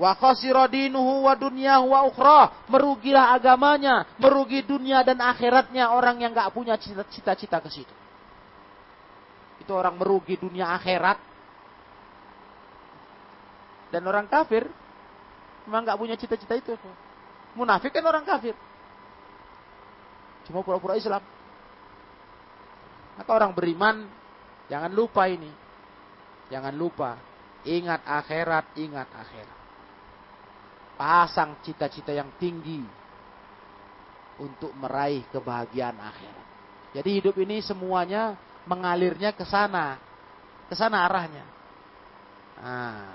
Wa 0.00 0.16
khasiradinuhu 0.16 1.28
wa 1.28 1.36
dunyahu 1.36 1.92
wa 1.92 2.00
ukhra. 2.08 2.64
Merugilah 2.72 3.36
agamanya, 3.36 4.08
merugi 4.16 4.64
dunia 4.64 5.04
dan 5.04 5.20
akhiratnya 5.20 5.92
orang 5.92 6.24
yang 6.24 6.32
nggak 6.32 6.48
punya 6.56 6.80
cita-cita 6.80 7.60
ke 7.60 7.68
situ. 7.68 7.94
Itu 9.60 9.76
orang 9.76 10.00
merugi 10.00 10.40
dunia 10.40 10.72
akhirat. 10.72 11.20
Dan 13.92 14.02
orang 14.08 14.24
kafir 14.26 14.64
memang 15.68 15.84
nggak 15.84 16.00
punya 16.00 16.16
cita-cita 16.16 16.56
itu. 16.56 16.72
Munafik 17.54 17.92
kan 17.92 18.02
orang 18.08 18.24
kafir. 18.24 18.56
Cuma 20.48 20.64
pura-pura 20.64 20.96
Islam. 20.96 21.20
Maka 23.14 23.30
orang 23.30 23.52
beriman 23.54 24.08
jangan 24.66 24.90
lupa 24.90 25.28
ini. 25.30 25.63
Jangan 26.52 26.74
lupa. 26.76 27.16
Ingat 27.64 28.04
akhirat, 28.04 28.76
ingat 28.76 29.08
akhirat. 29.08 29.58
Pasang 30.94 31.56
cita-cita 31.64 32.12
yang 32.12 32.28
tinggi 32.36 32.84
untuk 34.38 34.70
meraih 34.76 35.24
kebahagiaan 35.32 35.96
akhirat. 35.96 36.46
Jadi 36.94 37.10
hidup 37.18 37.34
ini 37.40 37.58
semuanya 37.64 38.38
mengalirnya 38.68 39.32
ke 39.34 39.42
sana. 39.48 39.98
Ke 40.68 40.74
sana 40.76 41.02
arahnya. 41.08 41.44
Nah, 42.60 43.10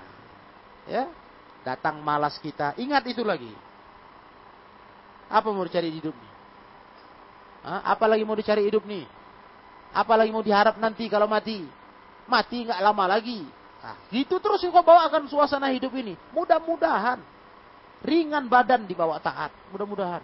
ya, 0.84 1.04
datang 1.64 2.02
malas 2.02 2.36
kita. 2.42 2.76
Ingat 2.76 3.06
itu 3.08 3.24
lagi. 3.24 3.50
Apa 5.30 5.48
mau 5.54 5.62
dicari 5.62 5.88
hidup 5.94 6.12
nih? 6.12 6.32
Apa 7.64 8.04
lagi 8.10 8.26
mau 8.26 8.34
dicari 8.34 8.66
hidup 8.66 8.82
nih? 8.82 9.06
Apalagi 9.94 10.30
mau 10.34 10.42
diharap 10.42 10.78
nanti 10.78 11.06
kalau 11.06 11.30
mati. 11.30 11.79
Mati 12.30 12.62
nggak 12.62 12.78
lama 12.78 13.04
lagi. 13.10 13.42
Nah, 13.80 13.96
gitu 14.14 14.38
terus 14.38 14.62
yang 14.62 14.70
kau 14.70 14.86
bawakan 14.86 15.26
suasana 15.26 15.74
hidup 15.74 15.90
ini. 15.98 16.14
Mudah-mudahan. 16.30 17.18
Ringan 18.06 18.46
badan 18.46 18.86
dibawa 18.86 19.18
taat. 19.18 19.50
Mudah-mudahan. 19.74 20.22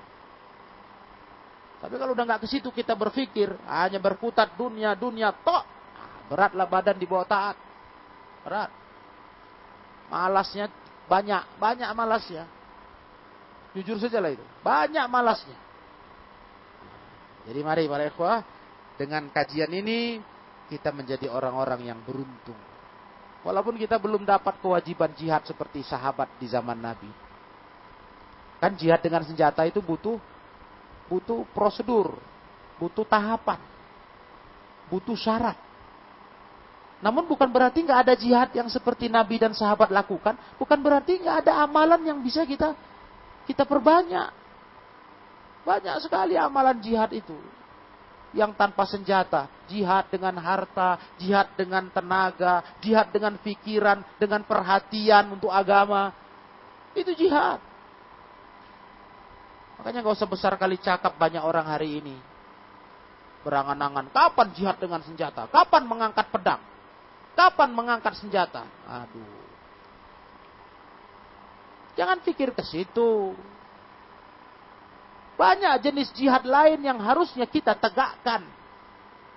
Tapi 1.76 1.94
kalau 2.00 2.16
udah 2.16 2.24
nggak 2.24 2.40
ke 2.46 2.48
situ 2.48 2.72
kita 2.72 2.96
berpikir 2.96 3.52
hanya 3.68 4.00
berkutat 4.00 4.56
dunia 4.56 4.96
dunia 4.96 5.28
tok, 5.28 5.64
nah, 5.92 6.24
beratlah 6.32 6.66
badan 6.70 6.96
dibawa 6.96 7.24
taat. 7.28 7.56
Berat. 8.46 8.70
Malasnya 10.08 10.70
banyak, 11.10 11.42
banyak 11.58 11.90
malasnya. 11.92 12.44
Jujur 13.76 14.00
saja 14.00 14.22
lah 14.22 14.32
itu. 14.32 14.44
Banyak 14.64 15.04
malasnya. 15.10 15.58
Jadi 17.46 17.60
mari 17.62 17.86
para 17.86 18.08
ikhwah 18.08 18.42
dengan 18.96 19.28
kajian 19.30 19.70
ini 19.70 20.18
kita 20.66 20.90
menjadi 20.90 21.30
orang-orang 21.30 21.90
yang 21.94 21.98
beruntung. 22.02 22.58
Walaupun 23.46 23.78
kita 23.78 24.02
belum 24.02 24.26
dapat 24.26 24.58
kewajiban 24.58 25.14
jihad 25.14 25.46
seperti 25.46 25.86
sahabat 25.86 26.26
di 26.42 26.50
zaman 26.50 26.74
Nabi. 26.74 27.06
Kan 28.58 28.74
jihad 28.74 28.98
dengan 28.98 29.22
senjata 29.22 29.62
itu 29.62 29.78
butuh 29.78 30.18
butuh 31.06 31.46
prosedur, 31.54 32.18
butuh 32.82 33.06
tahapan, 33.06 33.62
butuh 34.90 35.14
syarat. 35.14 35.54
Namun 36.98 37.30
bukan 37.30 37.46
berarti 37.46 37.86
nggak 37.86 38.00
ada 38.02 38.14
jihad 38.18 38.50
yang 38.50 38.66
seperti 38.66 39.06
Nabi 39.06 39.38
dan 39.38 39.54
sahabat 39.54 39.94
lakukan, 39.94 40.34
bukan 40.58 40.78
berarti 40.82 41.22
nggak 41.22 41.46
ada 41.46 41.62
amalan 41.62 42.02
yang 42.02 42.18
bisa 42.18 42.42
kita 42.42 42.74
kita 43.46 43.62
perbanyak. 43.62 44.34
Banyak 45.62 46.02
sekali 46.02 46.34
amalan 46.34 46.78
jihad 46.82 47.14
itu 47.14 47.38
yang 48.36 48.52
tanpa 48.52 48.84
senjata, 48.84 49.48
jihad 49.64 50.12
dengan 50.12 50.36
harta, 50.36 51.00
jihad 51.16 51.48
dengan 51.56 51.88
tenaga, 51.88 52.76
jihad 52.84 53.08
dengan 53.08 53.40
pikiran, 53.40 54.04
dengan 54.20 54.44
perhatian 54.44 55.32
untuk 55.32 55.48
agama. 55.48 56.12
Itu 56.92 57.16
jihad. 57.16 57.58
Makanya 59.80 60.04
gak 60.04 60.16
usah 60.20 60.28
besar 60.28 60.52
kali 60.60 60.76
cakap 60.76 61.16
banyak 61.16 61.40
orang 61.40 61.64
hari 61.64 62.04
ini. 62.04 62.16
Berangan-angan, 63.40 64.12
kapan 64.12 64.48
jihad 64.52 64.76
dengan 64.76 65.00
senjata? 65.00 65.48
Kapan 65.48 65.88
mengangkat 65.88 66.28
pedang? 66.28 66.60
Kapan 67.32 67.72
mengangkat 67.72 68.20
senjata? 68.20 68.68
Aduh. 68.84 69.44
Jangan 71.96 72.20
pikir 72.20 72.52
ke 72.52 72.60
situ. 72.60 73.32
Banyak 75.36 75.84
jenis 75.84 76.16
jihad 76.16 76.48
lain 76.48 76.80
yang 76.80 76.96
harusnya 76.96 77.44
kita 77.44 77.76
tegakkan. 77.76 78.44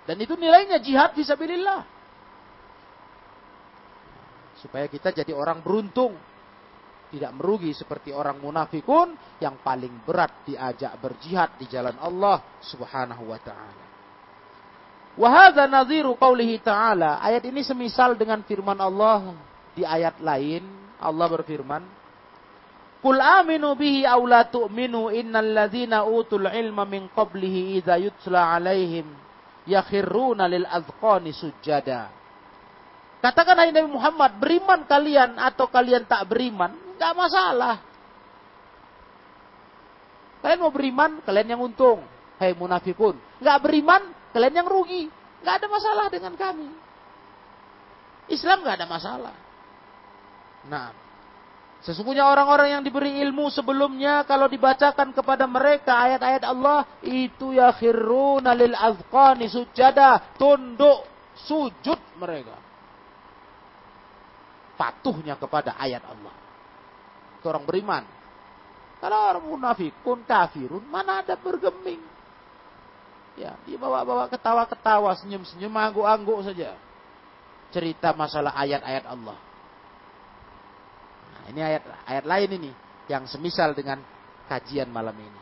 Dan 0.08 0.16
itu 0.24 0.34
nilainya 0.40 0.80
jihad 0.80 1.12
visabilillah. 1.12 1.84
Supaya 4.64 4.88
kita 4.88 5.12
jadi 5.12 5.36
orang 5.36 5.60
beruntung. 5.60 6.16
Tidak 7.10 7.34
merugi 7.34 7.74
seperti 7.74 8.14
orang 8.14 8.38
munafikun 8.38 9.18
yang 9.42 9.60
paling 9.66 10.06
berat 10.06 10.46
diajak 10.46 10.94
berjihad 11.02 11.58
di 11.58 11.66
jalan 11.66 11.98
Allah 11.98 12.38
subhanahu 12.62 13.34
wa 13.34 13.40
ta'ala. 13.42 13.86
Wahada 15.18 15.66
nadhiru 15.66 16.14
qawlihi 16.16 16.62
ta'ala. 16.62 17.18
Ayat 17.20 17.44
ini 17.50 17.66
semisal 17.66 18.14
dengan 18.14 18.46
firman 18.46 18.78
Allah 18.78 19.34
di 19.74 19.82
ayat 19.82 20.22
lain. 20.22 20.64
Allah 21.02 21.28
berfirman, 21.28 21.82
Kul 23.00 23.16
aminu 23.16 23.80
bihi 23.80 24.04
aw 24.04 24.20
la 24.28 24.44
tu'minu 24.44 25.08
innal 25.16 25.56
ladzina 25.56 26.04
utul 26.04 26.52
ilma 26.52 26.84
min 26.84 27.08
qablihi 27.08 27.80
idza 27.80 27.96
yutla 27.96 28.60
alaihim 28.60 29.08
yakhirruna 29.64 30.52
lil 30.52 30.68
azqani 30.68 31.32
sujada. 31.32 32.12
Katakan 33.20 33.60
hai 33.60 33.72
Nabi 33.76 33.92
Muhammad, 33.92 34.32
beriman 34.40 34.88
kalian 34.88 35.36
atau 35.36 35.68
kalian 35.68 36.08
tak 36.08 36.28
beriman, 36.28 36.72
enggak 36.96 37.14
masalah. 37.16 37.76
Kalian 40.40 40.60
mau 40.64 40.72
beriman, 40.72 41.20
kalian 41.28 41.52
yang 41.52 41.62
untung. 41.64 42.00
Hai 42.40 42.56
munafikun. 42.56 43.20
Enggak 43.44 43.60
beriman, 43.60 44.02
kalian 44.32 44.64
yang 44.64 44.68
rugi. 44.72 45.12
Enggak 45.44 45.56
ada 45.60 45.68
masalah 45.68 46.06
dengan 46.08 46.34
kami. 46.40 46.72
Islam 48.32 48.64
enggak 48.64 48.76
ada 48.80 48.88
masalah. 48.88 49.36
Nah, 50.72 50.96
Sesungguhnya 51.80 52.28
orang-orang 52.28 52.76
yang 52.76 52.84
diberi 52.84 53.24
ilmu 53.24 53.48
sebelumnya 53.48 54.28
kalau 54.28 54.52
dibacakan 54.52 55.16
kepada 55.16 55.48
mereka 55.48 55.96
ayat-ayat 55.96 56.44
Allah 56.44 56.84
itu 57.00 57.56
ya 57.56 57.72
khiruna 57.72 58.52
lil 58.52 58.76
azqani 58.76 59.48
sujada 59.48 60.36
tunduk 60.36 61.08
sujud 61.48 62.00
mereka. 62.20 62.60
Patuhnya 64.76 65.40
kepada 65.40 65.80
ayat 65.80 66.04
Allah. 66.04 66.36
Itu 67.40 67.48
orang 67.48 67.64
beriman. 67.64 68.04
Kalau 69.00 69.20
orang 69.32 69.46
munafik 69.48 69.96
pun 70.04 70.20
kafirun 70.28 70.84
mana 70.92 71.24
ada 71.24 71.40
bergeming. 71.40 72.04
Ya, 73.40 73.56
dia 73.64 73.80
bawa-bawa 73.80 74.28
ketawa-ketawa, 74.28 75.16
senyum-senyum, 75.16 75.72
angguk-angguk 75.72 76.44
saja. 76.44 76.76
Cerita 77.72 78.12
masalah 78.12 78.52
ayat-ayat 78.52 79.08
Allah. 79.08 79.40
Ini 81.50 81.60
ayat 81.66 81.84
ayat 82.06 82.26
lain 82.26 82.50
ini 82.62 82.72
yang 83.10 83.26
semisal 83.26 83.74
dengan 83.74 84.00
kajian 84.46 84.88
malam 84.90 85.18
ini. 85.18 85.42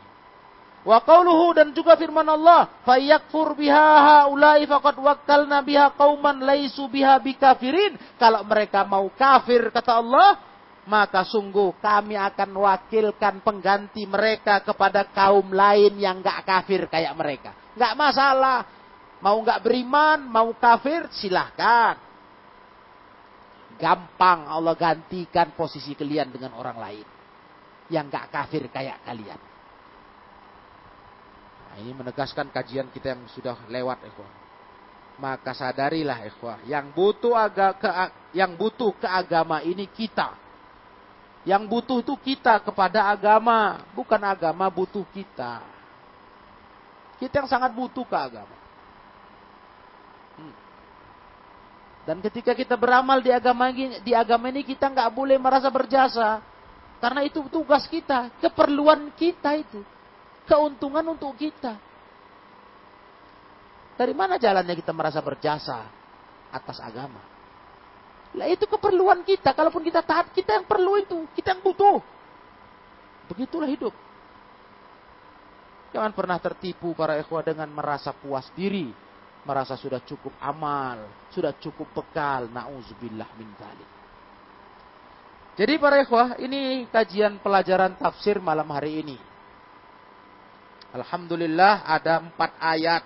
Wa 0.88 1.04
qauluhu 1.04 1.52
dan 1.52 1.74
juga 1.76 2.00
firman 2.00 2.24
Allah, 2.24 2.70
"Fayakfur 2.86 3.52
biha 3.58 3.88
haula'i 4.24 4.64
faqad 4.64 4.96
wakkalna 4.96 5.60
biha 5.60 5.92
qauman 5.92 6.40
laisu 6.40 6.88
biha 6.88 7.20
bikafirin." 7.20 7.98
Kalau 8.16 8.40
mereka 8.46 8.88
mau 8.88 9.04
kafir 9.12 9.68
kata 9.68 10.00
Allah, 10.00 10.40
maka 10.88 11.28
sungguh 11.28 11.76
kami 11.84 12.16
akan 12.16 12.56
wakilkan 12.64 13.44
pengganti 13.44 14.08
mereka 14.08 14.64
kepada 14.64 15.04
kaum 15.12 15.52
lain 15.52 16.00
yang 16.00 16.24
gak 16.24 16.48
kafir 16.48 16.88
kayak 16.88 17.12
mereka. 17.12 17.52
Gak 17.76 17.92
masalah. 17.92 18.64
Mau 19.20 19.44
gak 19.44 19.60
beriman, 19.60 20.24
mau 20.24 20.48
kafir, 20.56 21.04
silahkan. 21.12 22.07
Gampang 23.78 24.50
Allah 24.50 24.74
gantikan 24.74 25.54
posisi 25.54 25.94
kalian 25.94 26.34
dengan 26.34 26.58
orang 26.58 26.78
lain. 26.82 27.06
Yang 27.88 28.04
gak 28.10 28.26
kafir 28.34 28.66
kayak 28.68 29.00
kalian. 29.06 29.40
Ini 31.78 31.94
menegaskan 31.94 32.50
kajian 32.50 32.90
kita 32.90 33.14
yang 33.14 33.22
sudah 33.30 33.54
lewat, 33.70 34.02
ikhwah. 34.02 34.32
Maka 35.22 35.54
sadarilah, 35.54 36.26
ikhwah, 36.26 36.58
yang 36.66 36.90
butuh 36.90 37.38
aga, 37.38 37.78
ke, 37.78 37.90
yang 38.34 38.58
butuh 38.58 38.90
ke 38.98 39.06
agama 39.06 39.62
ini 39.62 39.86
kita. 39.86 40.34
Yang 41.46 41.70
butuh 41.70 41.98
itu 42.02 42.14
kita 42.18 42.58
kepada 42.66 43.06
agama, 43.06 43.86
bukan 43.94 44.18
agama 44.26 44.66
butuh 44.66 45.06
kita. 45.14 45.62
Kita 47.22 47.34
yang 47.42 47.48
sangat 47.50 47.70
butuh 47.70 48.02
ke 48.02 48.16
agama. 48.18 48.57
Dan 52.08 52.24
ketika 52.24 52.56
kita 52.56 52.72
beramal 52.80 53.20
di 53.20 53.28
agama 53.28 53.68
ini, 53.68 54.00
di 54.00 54.16
agama 54.16 54.48
ini 54.48 54.64
kita 54.64 54.88
nggak 54.88 55.12
boleh 55.12 55.36
merasa 55.36 55.68
berjasa, 55.68 56.40
karena 57.04 57.20
itu 57.20 57.44
tugas 57.52 57.84
kita, 57.84 58.32
keperluan 58.40 59.12
kita 59.12 59.60
itu 59.60 59.84
keuntungan 60.48 61.04
untuk 61.12 61.36
kita. 61.36 61.76
Dari 64.00 64.16
mana 64.16 64.40
jalannya 64.40 64.72
kita 64.72 64.96
merasa 64.96 65.20
berjasa 65.20 65.84
atas 66.48 66.80
agama? 66.80 67.20
Lah 68.32 68.48
itu 68.48 68.64
keperluan 68.64 69.20
kita. 69.28 69.52
Kalaupun 69.52 69.84
kita 69.84 70.00
taat, 70.00 70.32
kita 70.32 70.56
yang 70.56 70.64
perlu 70.64 70.96
itu. 70.96 71.28
Kita 71.36 71.52
yang 71.52 71.60
butuh. 71.60 72.00
Begitulah 73.28 73.68
hidup. 73.68 73.92
Jangan 75.92 76.14
pernah 76.14 76.38
tertipu 76.40 76.94
para 76.94 77.18
ikhwah 77.18 77.42
dengan 77.44 77.68
merasa 77.68 78.14
puas 78.14 78.46
diri. 78.54 79.07
Merasa 79.48 79.80
sudah 79.80 80.04
cukup 80.04 80.36
amal. 80.44 81.08
Sudah 81.32 81.56
cukup 81.56 81.88
bekal. 81.96 82.52
Na'udzubillah 82.52 83.32
min 83.40 83.48
dhalik. 83.56 83.90
Jadi 85.58 85.74
para 85.80 85.98
ikhwah, 85.98 86.38
ini 86.38 86.86
kajian 86.86 87.40
pelajaran 87.42 87.96
tafsir 87.98 88.38
malam 88.38 88.68
hari 88.70 89.02
ini. 89.02 89.18
Alhamdulillah 90.94 91.82
ada 91.88 92.22
empat 92.22 92.54
ayat 92.62 93.02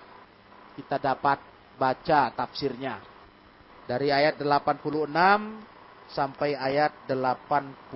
kita 0.77 1.01
dapat 1.01 1.41
baca 1.79 2.29
tafsirnya. 2.35 3.01
Dari 3.89 4.13
ayat 4.13 4.37
86 4.39 5.09
sampai 6.13 6.55
ayat 6.55 6.93
89. 7.09 7.89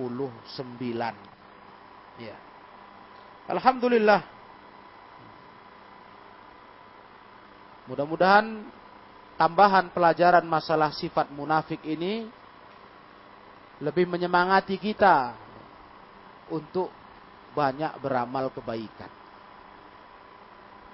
Ya. 2.18 2.36
Alhamdulillah. 3.48 4.37
Mudah-mudahan 7.88 8.68
tambahan 9.40 9.88
pelajaran 9.90 10.44
masalah 10.44 10.92
sifat 10.92 11.32
munafik 11.32 11.80
ini 11.88 12.28
lebih 13.80 14.04
menyemangati 14.04 14.76
kita 14.76 15.32
untuk 16.52 16.92
banyak 17.56 17.96
beramal 18.04 18.52
kebaikan 18.52 19.08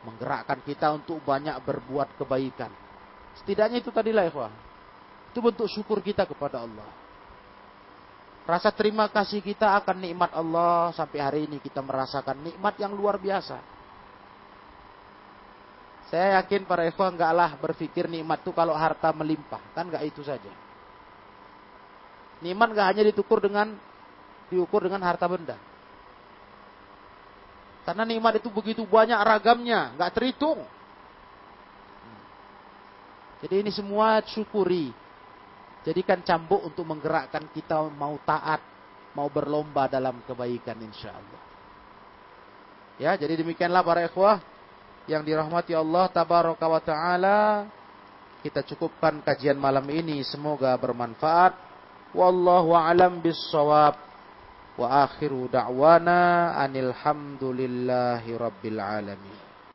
menggerakkan 0.05 0.61
kita 0.63 0.93
untuk 0.93 1.19
banyak 1.25 1.57
berbuat 1.65 2.21
kebaikan. 2.21 2.71
Setidaknya 3.41 3.81
itu 3.81 3.91
tadilah 3.91 4.29
ikhwah. 4.29 4.53
Itu 5.33 5.43
bentuk 5.43 5.67
syukur 5.67 5.99
kita 6.05 6.29
kepada 6.29 6.63
Allah. 6.63 6.87
Rasa 8.45 8.69
terima 8.71 9.09
kasih 9.09 9.41
kita 9.41 9.73
akan 9.81 10.05
nikmat 10.05 10.31
Allah 10.37 10.93
sampai 10.93 11.19
hari 11.19 11.41
ini 11.49 11.59
kita 11.65 11.81
merasakan 11.81 12.45
nikmat 12.45 12.77
yang 12.77 12.93
luar 12.93 13.17
biasa. 13.17 13.57
Saya 16.13 16.41
yakin 16.41 16.69
para 16.69 16.85
ikhwah 16.85 17.09
enggaklah 17.09 17.57
berpikir 17.57 18.05
nikmat 18.13 18.45
itu 18.45 18.53
kalau 18.53 18.77
harta 18.77 19.09
melimpah. 19.17 19.61
Kan 19.73 19.89
enggak 19.89 20.05
itu 20.05 20.21
saja. 20.21 20.53
Nikmat 22.45 22.69
enggak 22.77 22.87
hanya 22.93 23.03
diukur 23.09 23.41
dengan 23.41 23.73
diukur 24.53 24.85
dengan 24.85 25.01
harta 25.01 25.25
benda. 25.25 25.57
Karena 27.85 28.05
nikmat 28.09 28.41
itu 28.41 28.49
begitu 28.49 28.83
banyak 28.89 29.17
ragamnya, 29.21 29.93
nggak 29.97 30.13
terhitung. 30.17 30.65
Jadi 33.45 33.61
ini 33.61 33.71
semua 33.73 34.25
syukuri. 34.25 34.89
Jadikan 35.85 36.25
cambuk 36.25 36.65
untuk 36.65 36.89
menggerakkan 36.89 37.45
kita 37.53 37.77
mau 37.93 38.17
taat, 38.25 38.65
mau 39.13 39.29
berlomba 39.29 39.85
dalam 39.85 40.25
kebaikan 40.25 40.81
insya 40.81 41.13
Allah. 41.13 41.43
Ya, 42.97 43.13
jadi 43.21 43.37
demikianlah 43.45 43.85
para 43.85 44.09
ikhwah 44.09 44.41
yang 45.05 45.21
dirahmati 45.25 45.77
Allah 45.77 46.09
tabaraka 46.09 46.65
wa 46.65 46.81
taala. 46.81 47.39
Kita 48.45 48.61
cukupkan 48.61 49.25
kajian 49.25 49.57
malam 49.57 49.85
ini, 49.89 50.21
semoga 50.25 50.77
bermanfaat. 50.77 51.57
Wallahu 52.13 52.77
alam 52.77 53.21
bissawab. 53.25 53.97
Wa 54.75 55.07
akhiru 55.07 55.49
da'wana 55.49 56.53
anil 56.59 56.93
hamdulillahi 56.93 58.31
rabbil 58.35 58.81
alamin. 58.83 59.44